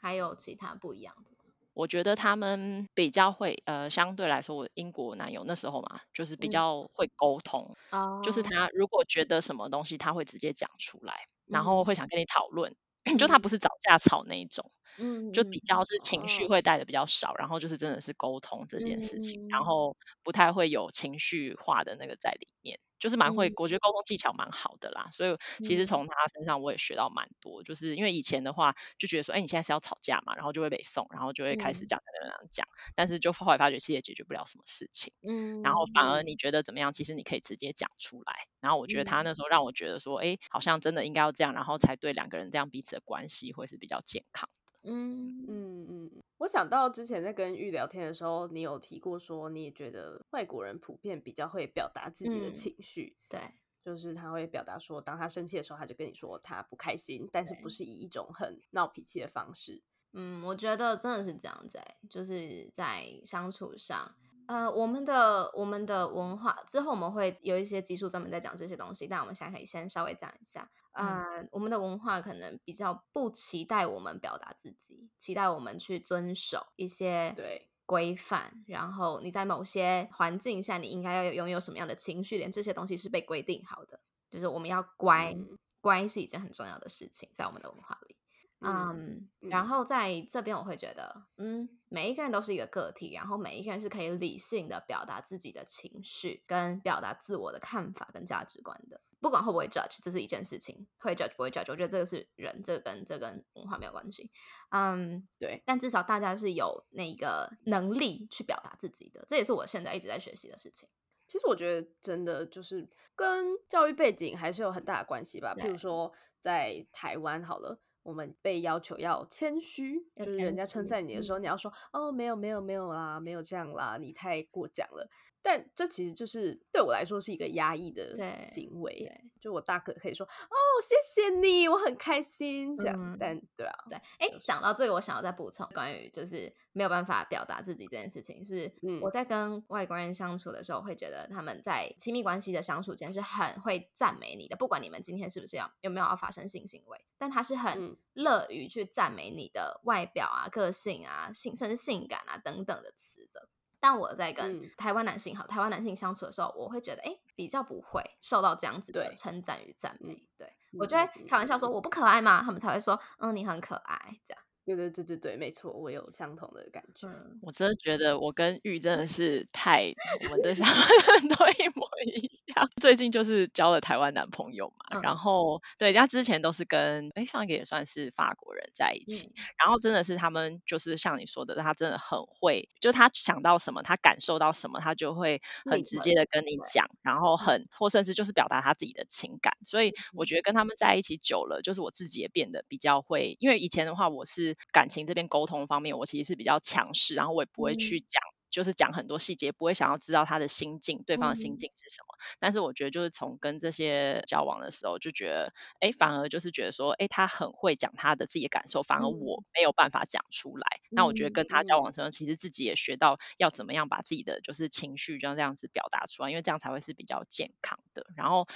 [0.04, 1.30] 还有其他不一样的。
[1.76, 7.76] 我觉得他们比较会，呃，相对来说，我英国男友那时候嘛，就是比较会沟通，
[8.22, 12.76] 就是他如果觉得什么东西，他会直接讲出来，然后会想跟你讨论，
[13.18, 14.70] 就他不是找架吵那一种。
[14.96, 25.08] 嗯，就比较是情绪会带的比较少，然后就是真的是沟通这件事情，然后不太会有情绪化的那个在里面，就是蛮会，我觉得沟通技巧蛮好的啦。
[25.12, 38.34] 所以其实从他身上我也学到蛮多，就是因为以前的话就觉得说，哎，你现在是要吵架嘛，然后就会被送，然后就会开始讲讲讲讲，但是就后来发觉其实也解决不了什么事情，嗯，然后反而你觉得怎么样，其实你可以直接讲出来。
[38.60, 44.48] 然后我觉得他那时候让我觉得说，哎，好像真的应该要这样，然后才对两个人这样彼此的关系会是比较健康。
[44.84, 53.40] 嗯嗯嗯，我想到之前在跟玉聊天的时候，你有提过说，你也觉得外国人普遍比较会表达自己的情绪，对，
[53.84, 59.82] 就是他会表达说，当他生气的时候，他就跟你说他不开心，但是不是以一种很闹脾气的方式。
[60.12, 64.14] 嗯，我觉得真的是这样子，就是在相处上。
[64.46, 70.70] 呃，我们的我们的文化之后我们会有一些技术专门在讲这些东西，但我们现在可以先稍微讲一下。
[70.92, 83.98] 呃，我们的文化可能比较不期待我们表达自己，期待我们去遵守一些对规范，然后你在某些环境下你应该要拥有什么样的情绪，连这些东西是被规定好的，
[84.30, 85.34] 就是我们要乖，
[85.80, 88.16] 乖是一件很重要的事情，在我们的文化里。
[88.64, 104.30] 嗯，然后在这边我会觉得，嗯，每一个人都是一个个体，然后每一个人是可以理性的表达自己的情绪，跟表达自我的看法跟价值观的，不管会不会 judge，这是一件事情，会 judge 不会 judge，我觉得这个是人，这个跟这跟文化没有关系。
[104.70, 110.88] 嗯，对，但至少大家是有那个能力去表达自己的，这也是我现在一直在学习的事情。
[111.26, 117.80] 其实我觉得真的就是跟教育背景还是有很大的关系吧，譬如说在台湾好了。
[118.04, 125.10] 我们被要求要谦虚，就是人家称赞你的时候，你要说哦，没有没有没有啦，没有这样啦，你太过奖了。
[125.44, 129.06] 但这其实就是对我来说是一个压抑的行为，
[129.38, 133.16] 就我大可可以说哦，谢谢你，我很开心这样。
[133.20, 153.50] 但对啊，对，哎，讲到这个，我想要再补充关于就是没有办法表达自己这件事情，是我在跟外国人相处的时候，会觉得他们在亲密关系的相处间是很会赞美你的，不管你们今天是不是要有没有要发生性行为，但他是很乐于去赞美你的外表啊、个性啊、性甚至性感啊等等的词的。
[153.84, 160.26] 但我在跟台湾男性好，台湾男性相处的时候，我会觉得，哎，比较不会受到这样子的称赞与赞美。
[160.38, 162.40] 对我就会开玩笑说，我不可爱吗？
[162.42, 164.42] 他们才会说，嗯，你很可爱，这样。
[164.64, 167.06] 对对对对对，没错，我有相同的感觉。
[167.42, 169.92] 我真的觉得我跟玉真的是太
[170.24, 170.74] 我们的想法
[171.36, 172.70] 都一模一样。
[172.80, 179.30] 最近就是交了台湾男朋友嘛，然后对，他之前都是跟哎上一个也算是法国人在一起，
[179.62, 189.58] 然后真的是他们就是像你说的，他真的很会，就他想到什么，他感受到什么，他就会很直接的跟你讲，然后很或甚至就是表达他自己的情感。
[189.62, 194.53] 所以我觉得跟他们在一起久了，就是我自己也变得比较会，因为以前的话我是。
[194.72, 198.20] 感情这边沟通方面，我其实是比较强势，然后我也不会去讲，
[198.54, 202.14] 就是讲很多细节，不会想要知道他的心境，对方的心境是什么。
[202.38, 210.80] 但是我觉得就是从跟这些交往的时候，就觉得，哎，反而就是觉得说，哎，他很会讲他的自己的感受，反而我没有办法讲出来。
[210.90, 218.06] 那我觉得跟他交往之后，其实自己也学到要怎么样把自己的就是情绪就这样子表达出来，因为这样才会是比较健康的。
[218.16, 218.46] 然后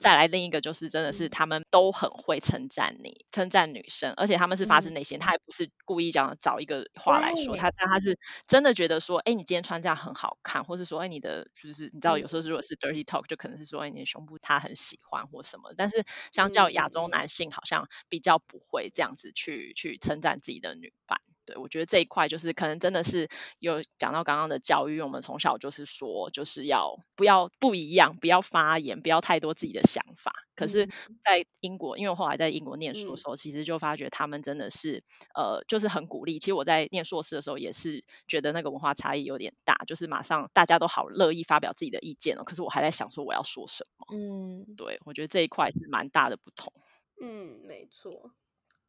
[0.00, 21.20] 再来另一个就是真的是他们都很会称赞你，称赞女生，而且他们是发自内心，他也不是故意讲找一个话来说，他但他是真的觉得说，哎，你今天穿这样很好看，或是说，哎，你的就是你知道有时候如果是 dirty talk，就可能是说，哎，你的胸部他很喜欢或什么，但是相较亚洲男性好像比较不会这样子去去称赞自己的女伴。
[21.46, 23.28] 对，我觉得这一块就是可能真的是
[23.58, 30.32] 有讲到刚刚的教育，我们从小就是说，就是要不要不一样，不要发言，不要太多自己的想法。
[30.56, 30.86] 可是，
[31.22, 35.02] 在英国，因为我后来在英国念书的时候，其实就发觉他们真的是
[35.34, 36.38] 呃，就是很鼓励。
[36.38, 44.06] 其实我在念硕士的时候，也是觉得那个文化差异有点大，就是马上大家都好乐意发表自己的意见了，可是我还在想说我要说什么。
[44.16, 46.72] 嗯，对，我觉得这一块是蛮大的不同。
[47.20, 48.32] 嗯，没错。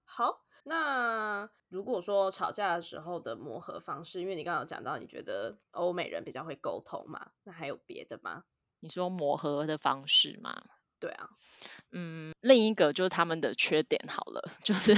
[0.06, 0.47] 好。
[0.68, 7.32] 那如果说吵架的时候的磨合方式，因为你刚刚有讲到，你觉得欧美人比较会沟通嘛？
[7.44, 8.44] 那还有别的吗？
[8.82, 10.64] 你说磨合的方式吗？
[11.00, 11.30] 对啊，
[11.92, 14.94] 嗯，另一个就是他们的缺点好了， 就是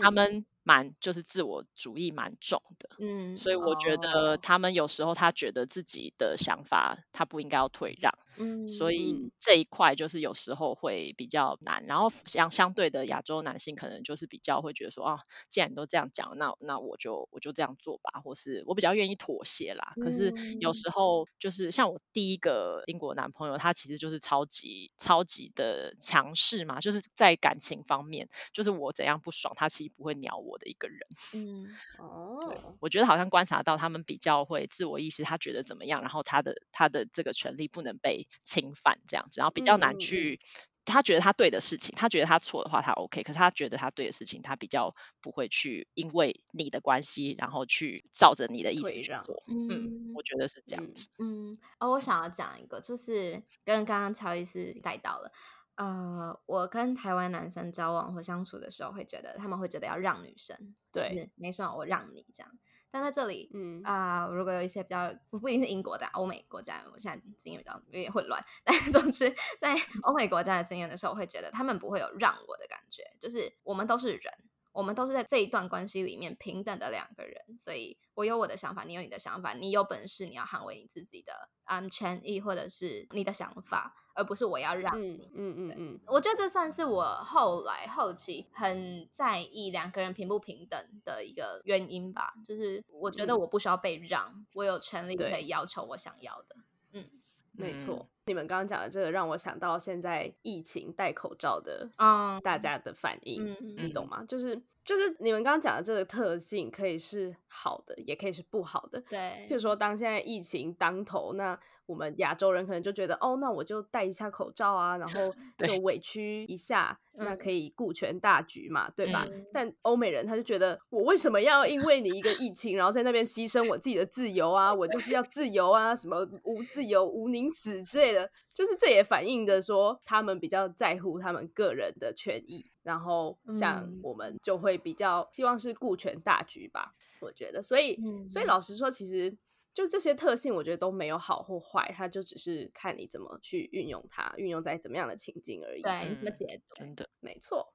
[0.00, 0.44] 他们。
[0.66, 11.84] 蛮就是自我主义蛮重的，嗯，所以我觉得他们有时候他觉得自己的想法他不应该要退让，嗯，所以这一块就是有时候会比较难。
[11.86, 19.92] 然后相相对的亚洲男性可能就是比较会觉得说啊，既然你都这样讲，那那我就我就这样做吧，或是我比较愿意妥协啦。
[20.02, 30.55] 可是有时候就是像我第一个英国男朋友，他其实就是超级超级的强势嘛，就是在感情方面，就是我怎样不爽，他其实不会鸟我。
[30.58, 31.00] 的一个人，
[31.34, 31.66] 嗯，
[31.98, 40.40] 哦，我觉得好像观察到他们比较会自我意识，他觉得怎么样，然后他的他的这个权利不能被侵犯，这样子，然后比较难去，
[40.84, 55.32] 他觉得他对的事情，他觉得他错的话，他 OK，可是他觉得他对的事情，他比较不会去因为你的关系，然后去照着你的意思去做，嗯，我觉得是这样子，嗯，哦，我想要讲一个，就是跟刚刚乔伊斯带到了。
[55.76, 62.50] 呃，我跟台湾男生交往或相处的时候，会觉得他们会觉得要让女生，对，没错，我让你这样。
[62.90, 68.42] 但在这里，嗯啊，如果有一些比较不不一定是英国的欧美国家，我现在经验比较有点混乱。
[68.64, 69.28] 但总之，
[69.60, 74.32] 在欧美国家的经验的时候，我会觉得他们不会有让我的感觉，就是我们都是人，
[74.76, 83.94] 我们都是在这一段关系里面平等的两个人，所以我有我的想法，你有你的想法，你有本事你要捍卫你自己的嗯权益或者是你的想法。
[84.18, 92.32] 而不是我要让你，嗯嗯嗯，我觉得这算是我后来后期很在意两个人平不平等的一个原因吧。
[92.42, 96.56] 就是我觉得我不需要被让，我有权利可以要求我想要的。
[96.92, 97.10] 嗯，
[97.52, 98.08] 没错。
[98.26, 104.24] 你们刚刚讲的这个让我想到现在疫情戴口罩的啊，大家的反应，你懂吗？
[104.26, 109.00] 就是就是你们刚刚讲的这个特性，可以是好的，也可以是不好的。
[109.02, 119.26] 对，譬如说，当现在疫情当头，那我们亚洲人可能就觉得，哦，那我就戴一下口罩啊，然后 就委屈一下，那可以顾全大局嘛，对吧？
[119.52, 124.74] 但欧美人他就觉得，我为什么要因为你一个疫情，然后在那边牺牲我自己的自由啊？
[124.74, 137.62] 我就是要自由啊，什么无自由无宁死之类的，就是这也反映着说，他们比较在乎他们个人的权益，然后像我们就会比较希望是顾全大局吧，我觉得。
[137.62, 137.96] 所以，
[138.28, 139.36] 所以老实说，其实。
[139.76, 145.82] 就这些特性，我觉得都没有好或坏，它就只是看你怎么去运用它，运用在怎么样的情境而已。
[145.82, 146.76] 对，怎么解读？
[146.76, 147.74] 真的没错。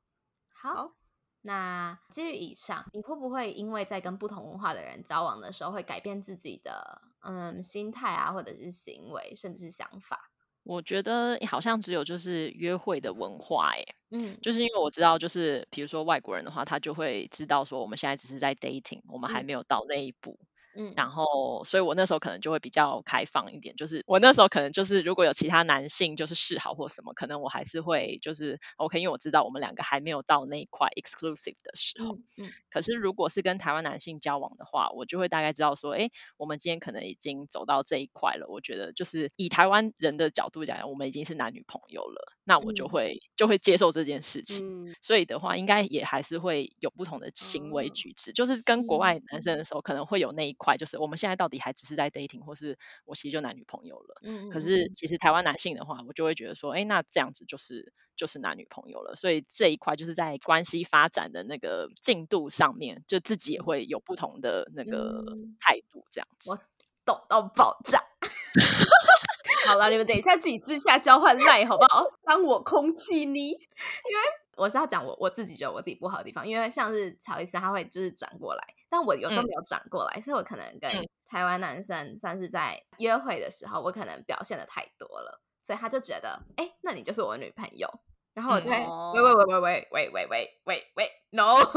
[0.51, 0.95] 好，
[1.41, 10.31] 那基于以上，你会不会因为在跟不同文化的人交往的时候，会改变自己的嗯心态啊，或者是行为，甚至是想法？
[10.63, 20.39] 我觉得好像只有就是约会的文化，哎，嗯，就是因为我知道，就是比如说外国人的话，他就会知道说，我们现在只是在 dating，我们还没有到那一步。
[20.41, 20.47] 嗯，
[20.95, 32.15] 然后，所以我那时候可能就会比较开放一点，就是我那时候可能就是如果有其他男性就是示好或什么，可能我还是会就是 OK，因为我知道我们两个还没有到那一块 exclusive 的时候。
[32.39, 38.47] 嗯，可是如果是跟台湾男性交往的话，我就会大概知道说，哎，我们今天可能已经走到这一块了。
[38.47, 44.87] 我觉得就是以台湾人的角度讲，我们已经是男女朋友了，那我就会就会接受这件事情。
[44.91, 50.55] 嗯，所以的话，应该也还是会有不同的行为举止，就是跟国外男生的时候，可能会有那一。
[50.61, 54.21] 块就是我们现在到底还只是在 dating，或是我其实就男女朋友了。
[54.23, 59.15] 嗯可是其实台湾男性的话，我就会觉得说，哎，那这样子就是就是男女朋友了。
[59.15, 65.25] 所以这一块就是在关系发展的那个进度上面，就自己也会有不同的那个
[65.59, 66.51] 态度，这样子。
[66.51, 66.59] 我
[67.03, 67.99] 懂到爆炸。
[69.67, 72.05] 好了，你们等一下自己私下交换赖好不好？
[72.23, 74.21] 当我空气呢，因为
[74.57, 80.91] 我是要讲我我自己觉得我自己不好的地方，因为像是乔伊斯他会就是转过来，但我有时候没有转过来，所以我可能跟
[81.27, 87.87] 台湾男生算是在约会的时候，我可能表现的太多了，所以他就觉得，哎，那你就是我女朋友，
[88.33, 88.85] 然后我就会喂
[89.21, 91.57] 喂喂喂喂喂喂喂喂喂，no。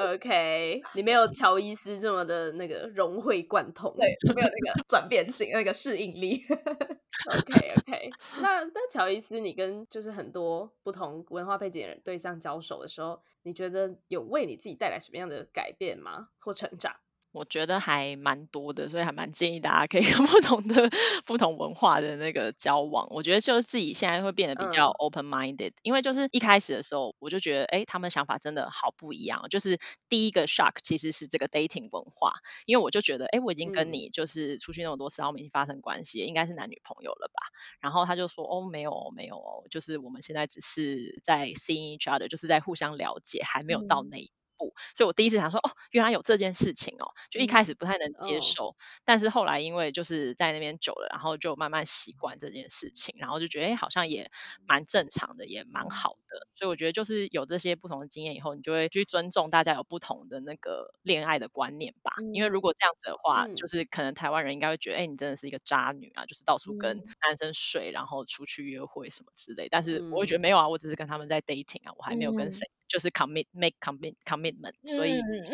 [0.00, 6.42] OK，你没有乔伊斯这么的那个融会贯通，对，没有那个转变性，那个适应力。
[7.28, 16.28] OK OK，那那乔伊斯，你跟就是很多不同文化背景的人对象交手的时候，你觉得有为你自己带来什么样的改变吗？
[16.38, 16.96] 或成长？
[17.32, 20.90] 我觉得还蛮多的，所以还蛮建议大家可以 跟不同的
[21.24, 23.06] 不同文化的那个交往。
[23.10, 29.46] 我觉得就是自己现在会变得比较 open minded，因为就是一开始的时候我就觉得，哎，他们想法真的好不一样。
[29.48, 29.78] 就是
[30.08, 32.32] 第一个 shock 其实是这个 dating 文化，
[32.66, 37.40] 因为我就觉得，哎，我已经跟你就是出去那么多次，然后我们已经发生关系，应该是男女朋友了吧？
[37.80, 44.18] 然后他就说，哦，没有，没有哦，就是我们现在只是在 seeing each other，就是在互相了解，还没有到那。
[44.94, 54.30] 所以我第一次想说，哦，原来有这件事情哦，就一开始不太能接受，但是后来因为就是在那边久了，然后就慢慢习惯这件事情，然后就觉得，哎，好像也
[54.66, 56.46] 蛮正常的，也蛮好的。
[56.54, 62.12] 所以我觉得就是有这些不同的经验以后，你就会去尊重大家有不同的那个恋爱的观念吧。
[62.32, 69.68] 因为如果这样子的话，就是可能台湾人应该会觉得，哎，你真的是一个渣女啊，就是到处跟男生睡，然后出去约会什么之类。
[69.70, 72.70] 但是我会觉得没有啊，我只是跟他们在 dating 啊，我还没有跟谁。
[72.90, 75.50] 就是 commit make commit commitment，所以对对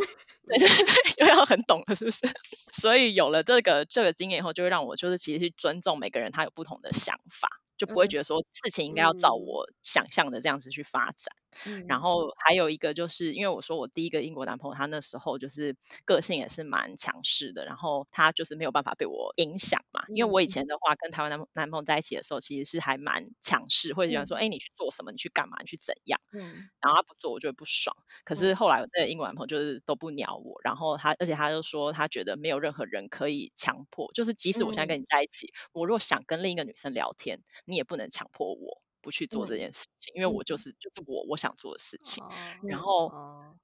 [0.58, 0.58] 对，
[1.20, 2.20] 又要很懂了，是不是？
[2.80, 7.48] 所以有了这个这个经验以后，就会让我就是其实去尊重每个人他有不同的想法。
[7.78, 11.36] 就不会觉得说事情应该要照我想象的这样子去发展，
[11.86, 25.10] 然后还有一个就是因为我说我第一个英国男朋友他那时候就是个性也是蛮强势的，然后他就是没有办法被我影响嘛，因为我以前的话跟台湾男男朋友在一起的时候其实是还蛮强势，会觉得说哎你去做什么？
[25.12, 25.56] 你去干嘛？
[25.60, 26.68] 你去怎样，嗯。
[26.80, 37.40] 然后他不做我就会不爽，可是后来我那个英国男朋友就是都不鸟我，然后他而且他就说他觉得没有任何人可以强迫，就是即使我现在跟你在一起，我若想跟另一个女生聊天。
[37.64, 42.24] 你也不能强迫我不去做这件事情，因为我就是就是我我想做的事情。
[42.64, 43.12] 然后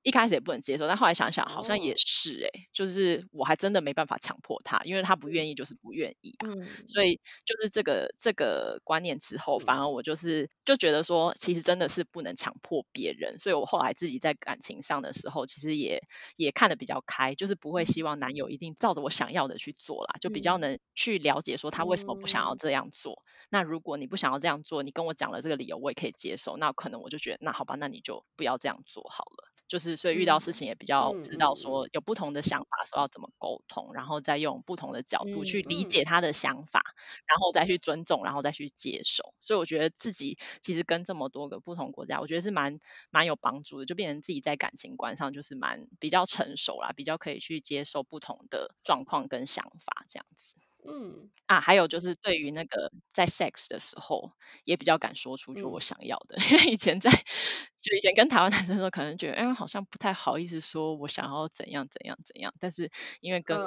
[0.02, 6.46] 一开始也不能接受，但后来想想好像也是哎，就是我还真的没办法强迫他，因为他不愿意就是不愿意啊。
[6.86, 13.40] 所以就是这个这个观念之后，反而我就是就觉得说，其实真的是不能强迫别人。
[13.40, 16.04] 所以我后来自己在感情上的时候，其实也
[16.36, 23.24] 也看得比较开，就是不会希望男友一定照着我想要的去做啦，就比较能去了解说他为什么不想要这样做。
[23.50, 26.56] 那如果你不想要这样做，你跟我讲了这个理由，我也可以接受。
[26.56, 29.48] 那可能我就觉得，那好吧，那你就不要这样做好了。
[29.68, 36.82] 就是所以遇到事情也比较知道说有不同的想法的时候要怎么沟通，然后再用不同的角度去理解他的想法，
[37.26, 39.32] 然后再去尊重，然后再去接受。
[39.40, 50.56] 所以我觉得自己其实跟这么多个不同国家，我觉得是蛮蛮有帮助的，就变成自己在感情观上就是蛮比较成熟啦，比较可以去接受不同的状况跟想法这样子。
[50.84, 51.30] 嗯。
[51.46, 54.32] 啊，还有就是对于那个在 sex 的时候，
[54.64, 63.60] 也比较敢说出就我想要的，因 为以前在就以前跟台湾男生的时候，可能觉得哎好像不太好意思说我想要怎样怎样怎样，但是因为跟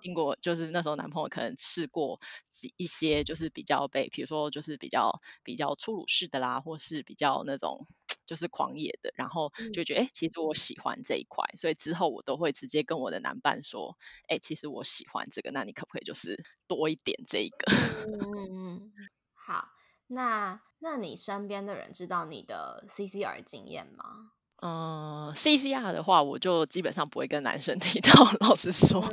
[0.00, 2.20] 英国就是那时候男朋友可能试过
[2.50, 7.86] 几一些就是比较被，比如说就是比较比较粗鲁式的啦，或是比较那种。
[8.32, 17.70] 就是狂野的，然后就觉得哎，其实我喜欢这一块，所以之后我都会直接跟我的男伴说，哎，其实我喜欢这个，那你可不可以就是多一点这个？
[18.08, 18.92] 嗯嗯，
[19.34, 19.68] 好，
[20.06, 24.32] 那那你身边的人知道你的 CCR 经验吗？
[24.64, 28.10] 嗯，CCR 的话，我就基本上不会跟男生 提到。
[28.38, 29.04] 老实说，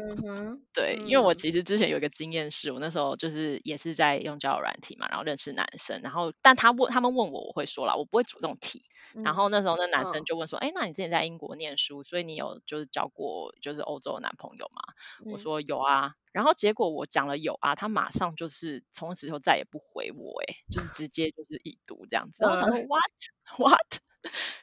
[0.75, 8.83] 对，因为我其实之前有一个经验是，我那时候就是也是在用交友软体嘛，然后认识男生，然后但他问他们问我，我会说啦，我不会主动提。
[9.23, 14.83] 然后那时候那男生就问说，哎，那你之前在英国念书，所以你有就是交过就是欧洲的男朋友吗？
[15.31, 16.13] 我说有啊。
[16.31, 22.45] 然后结果我讲了有啊，他马上就是从此以后再也不回我，哎，就是直接就是已读这样子。
[22.45, 23.99] 我想说 what what？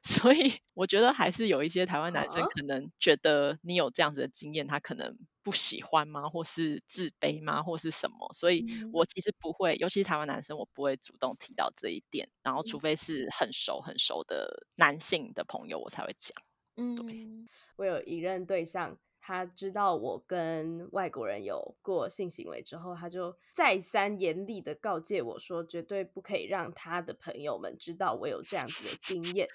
[0.02, 8.32] 所以我觉得还是有一些台湾男生可能觉得你有这样子的经验，他可能不喜欢吗，或是自卑吗，或是什么？
[8.32, 12.28] 所以我其实不会，尤其是台湾男生，我不会主动提到这一点。
[12.42, 16.36] 然后除非是很熟很熟的男性的朋友，我才会讲。
[16.76, 17.46] 嗯，对，
[17.76, 18.98] 我有一任对象。
[19.26, 29.48] 他知道我跟外国人有过性行为之后，他就再三严厉的告诫我说，绝对不可以让他的朋友们知道我有这样子的经验。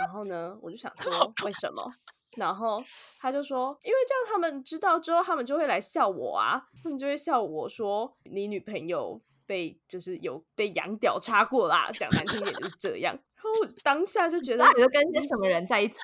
[0.00, 1.92] 然后 呢，我就想说，为什么？
[2.36, 2.78] 然后
[3.18, 13.18] 他就说，因为这样他们知道之后，他们就会来笑我啊，他们就会笑我说你女朋友被就是有被羊屌插过啦，讲难听点就是这样。
[13.34, 15.98] 然后我当下就觉得，你就跟些什么人在一起，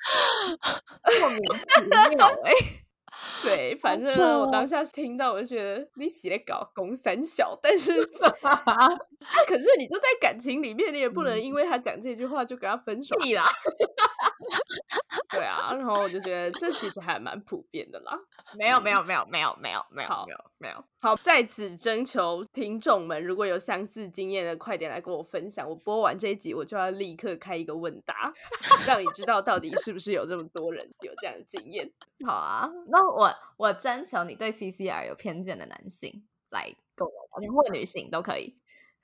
[1.21, 1.39] 莫名
[1.77, 2.51] 其妙哎。
[3.45, 8.03] 对，反正我当下听到，我就觉得你写的搞公三小，但是，
[9.47, 13.43] 可是你就在感情里面，你也不能因为他讲这句话就跟他分手啦。
[15.29, 18.17] 对啊，然后我就觉得这其实还蛮普遍的啦。
[18.57, 20.83] 没有，没有，没有，没有，没有，没有，好，没有，没有。
[20.99, 25.67] 好，在此征求听众们，如果有相似经验的，快点来跟我分享。
[25.67, 28.33] 我播完这一集，我就要立刻开一个问答，
[28.87, 31.91] 让你知道到底是不是有这么多人有这样的经验。
[32.25, 38.57] 好啊，那我我征求你对 CCR 有偏见的男性来跟我聊天，或女性都可以。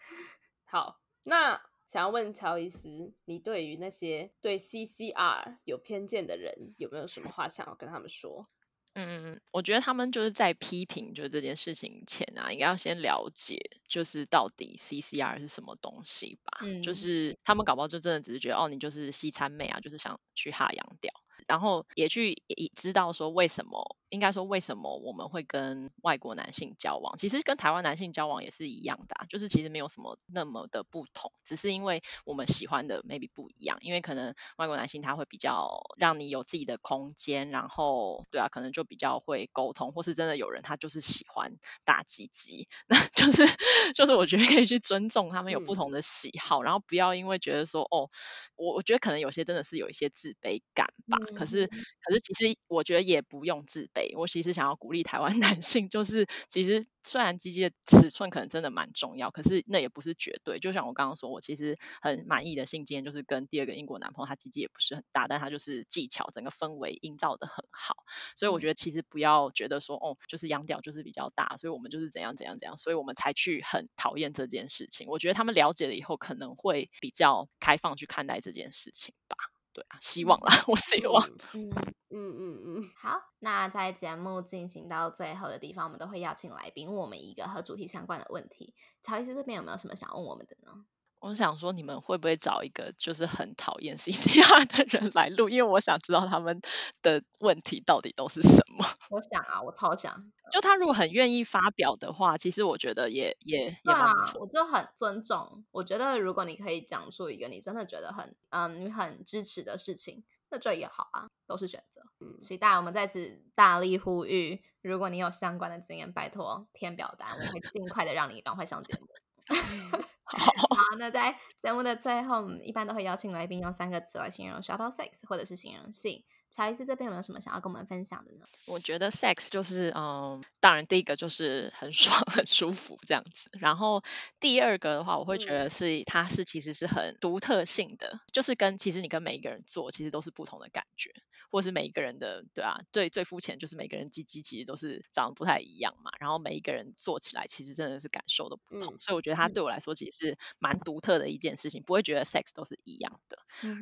[0.65, 1.61] 好，那
[1.91, 8.47] 想要问乔伊斯，你对于那些对 CCR 有偏见的人，有没有什么话想要跟他们说？
[8.93, 16.59] 嗯，我觉得他们就是在批评就是这件事情前啊，应该要先了解就是到底 CCR 是什么东西吧。
[16.61, 21.11] 嗯，就是他们搞不好就真的只是觉得哦，你就是西餐妹啊，就是想去哈洋屌。
[21.47, 41.53] 然后也去也知道说为什么，应该说为什么我们会跟外国男性交往，其实跟台湾男性交往也是一样的，就是其实没有什么那么的不同，只是因为我们喜欢的 maybe 不一样，因为可能外国男性他会比较让你有自己的空间，然后对啊，可能就比较会沟通，或是真的有人他就是喜欢
[41.85, 43.45] 大鸡鸡， 那就是
[43.93, 48.09] 就是我觉得可以去尊重他们有不同的喜好，然后不要因为觉得说哦，
[48.55, 51.17] 我我觉得可能有些真的是有一些自卑感吧。
[51.33, 54.17] 可是，可是其实我觉得也不用自卑。
[54.17, 60.59] 我其实想要鼓励台湾 男性，就是其实虽然鸡鸡的尺寸可能真的蛮重要，可是那也不是绝对。
[60.59, 67.95] 就像我刚刚说，我其实很满意的性经验就是跟第二个英国男朋友，他鸡鸡也不是很大，但他就是技巧整个氛围营造的很好。
[68.35, 75.07] 所以我觉得其实不要觉得说哦，就是羊屌就是比较大，所以我们就是怎样怎样怎样，所以我们才去很讨厌这件事情。
[75.07, 79.37] 我觉得他们了解了以后，可能会比较开放去看待这件事情吧。
[79.73, 81.25] 对啊，希望啦， 我希望。
[81.53, 81.69] 嗯
[82.09, 82.89] 嗯嗯嗯。
[82.97, 88.73] 好，那在节目进行到最后的地方，我们都会邀请来宾问我们一个和主题相关的问题。
[89.01, 90.85] 乔伊斯这边有没有什么想问我们的呢？
[91.21, 95.49] 我想说，你们会不会找一个就是很讨厌 CCR 的人来录？
[95.49, 96.59] 因为我想知道他们
[97.03, 98.83] 的问题到底都是什么。
[99.11, 100.31] 我想啊，我超想。
[100.51, 104.41] 就他如果很愿意发表的话，其实我觉得也也也蛮不错。
[104.41, 105.63] 我就很尊重。
[105.71, 112.01] 我觉得如果你可以讲出一个你真的觉得很嗯你很支持的事情，那这也好啊，都是选择。
[112.19, 119.07] 嗯，期待我们在此大力呼吁，如果你有相关的经验，拜托填表单，我会尽快的让你赶快上节目。
[120.37, 126.23] 好，那在节目的最后，我们一般都会邀请来宾用三个词来形容 shuttle sex，或者是形容性。
[126.53, 128.45] 乔伊斯这边有没有什么想要跟我们分享的呢？
[128.67, 133.49] 我觉得 sex 就是，嗯，当然第一个就是很 爽、很舒服这样子。
[133.53, 134.03] 然后
[134.41, 141.13] 第二个的话，我会觉得是它是其实是很独特性的，就是跟其实你跟每一个人做，其实都是不同的感觉。
[141.51, 153.37] 或是每一个人的对啊，最最肤浅就是每个人鸡鸡其实都是长得不太一样嘛，然后每一个人做起来其实真的是感受都不同，所以我觉得它对我来说其实是蛮独特的一件事情，不会觉得 sex 都是一样的。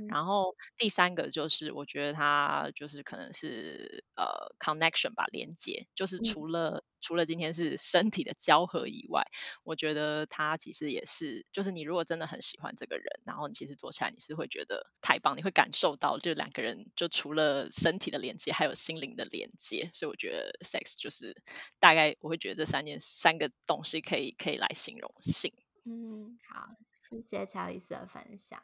[0.08, 6.84] 然后第三个就是我觉得它就是可能是呃 connection 吧，连接，就是除了。
[7.02, 9.28] 除了今天是身体的交合以外，
[9.64, 21.42] 我觉得他其实也是，就是你如果真的很喜欢这个人，然后你其实做起来你是会觉得太棒，你会感受到就两个人就除了身体的连接，还有心灵的连接，所以我觉得 sex 就是
[21.80, 25.54] 大概我会觉得这三件三个东西可以可以来形容性。
[25.86, 26.70] 嗯，好，
[27.10, 28.62] 谢谢乔伊斯的分享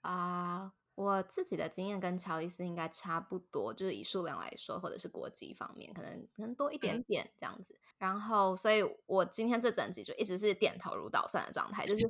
[0.00, 0.72] 啊。
[0.98, 7.72] 我自己的经验跟乔伊斯应该差不多，就是以数量来说，或者是国际方面，可能可能多一点点这样子。
[7.98, 12.00] 然后，所以我今天这整集就一直是点头如捣蒜的状态，就是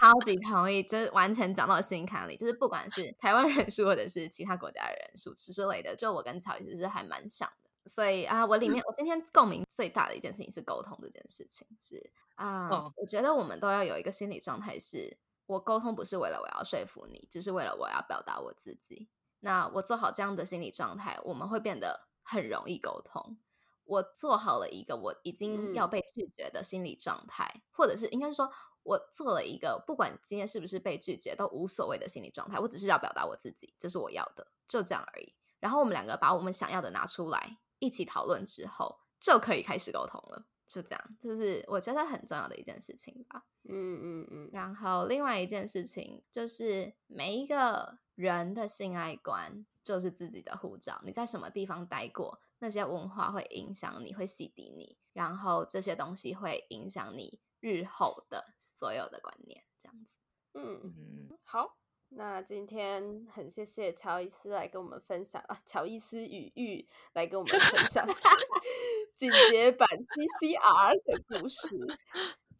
[0.00, 2.34] 超级同意，就是完全讲到心坎里。
[2.34, 7.90] 就是不管是台湾人数，或者是其他国家的人数之类的，就我跟乔伊斯是还蛮像的。
[7.90, 15.18] 所以啊，我里面我今天共鸣最大的一件事情是沟通这件事情，是啊，我觉得我们都要有一个心理状态是。
[15.52, 19.08] 我沟通不是为了我要说服你，只是为了我要表达我自己。
[19.40, 23.38] 那我做好这样的心理状态，我们会变得很容易沟通。
[23.84, 28.50] 我做好了一个我已经要被拒绝的心理状态，或者是应该是说，
[28.82, 32.58] 我做了一个不管今天是不是被拒绝都无所谓的心理状态。
[32.58, 35.34] 我只是要表达我自己，这是我要的，就这样而已。
[35.58, 40.46] 然后我们两个把我们想要的拿出来，一起讨论之后，就可以开始沟通了。
[40.72, 43.44] 就这样，就是我觉得很重要的一件事情吧。
[43.64, 44.50] 嗯嗯嗯。
[44.54, 60.16] 然后另外一件事情就是每一个人的性爱观就是自己的护照，你在什么地方待过，那些文化会影响你，会洗涤你，然后这些东西会影响你日后的所有的观念，这样子。
[60.54, 61.81] 嗯嗯，好。
[62.14, 68.06] 那今天很谢谢乔伊斯来跟我们分享啊，乔伊斯与玉来跟我们分享
[69.16, 71.68] 进阶版 CCR 的故事。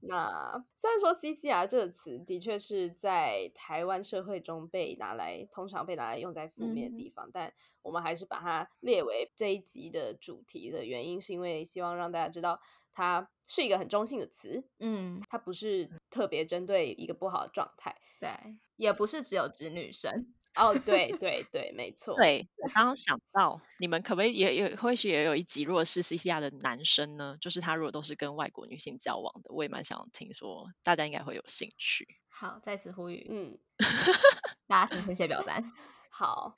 [0.00, 12.60] 那虽然说 CCR 这个词的确是在台湾社会中被拿来，通常被拿来用在负面的地方，但我们还是把它列为这一集的主题的原因，是因为希望让大家知道。
[12.94, 18.30] 它是一个很中性的词，嗯，它不是特别针对一个不好的状态，对，
[18.76, 22.14] 也不是只有指女生，哦，对对对，没错。
[22.16, 32.06] 对我刚刚想到，你们可不可以也也或许也有一集，如果是 C C R 的男生呢，就是他如果都是跟外国女性交往的，我也蛮想听说，大家应该会有兴趣。
[32.28, 33.58] 好，在此呼吁，嗯，
[34.66, 35.72] 大家请填写表单。
[36.10, 36.56] 好。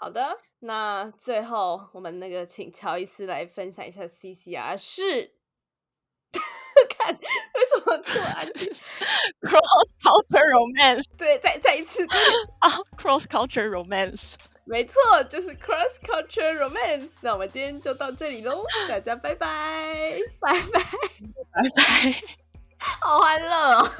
[0.00, 5.32] 好的，那最后我们那个请乔伊斯来分享一下 CCR 是
[6.88, 8.46] 看为什么突然
[9.42, 12.04] cross culture romance 对，再再一次
[12.58, 17.10] 啊 cross culture romance 没错，就是 cross culture romance。
[17.20, 22.14] 那我们今天就到这里喽，大家拜拜拜拜拜拜，
[23.00, 23.80] 好欢乐。
[23.80, 23.90] 哦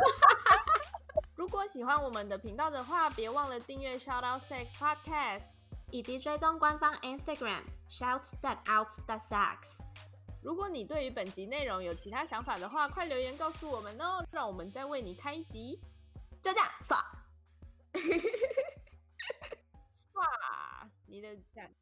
[1.37, 5.54] 如果喜欢我们的频道的话，别忘了订阅 Shout Out Sex Podcast。
[5.95, 9.79] 以及追踪官方 Instagram shout that out the sex。
[10.43, 15.81] 如果你对于本集内容有其他想法的话，快留言告诉我们哦，让我们再为你开一集。
[16.43, 16.99] 就这样，刷，
[20.13, 21.73] 刷，你的赞。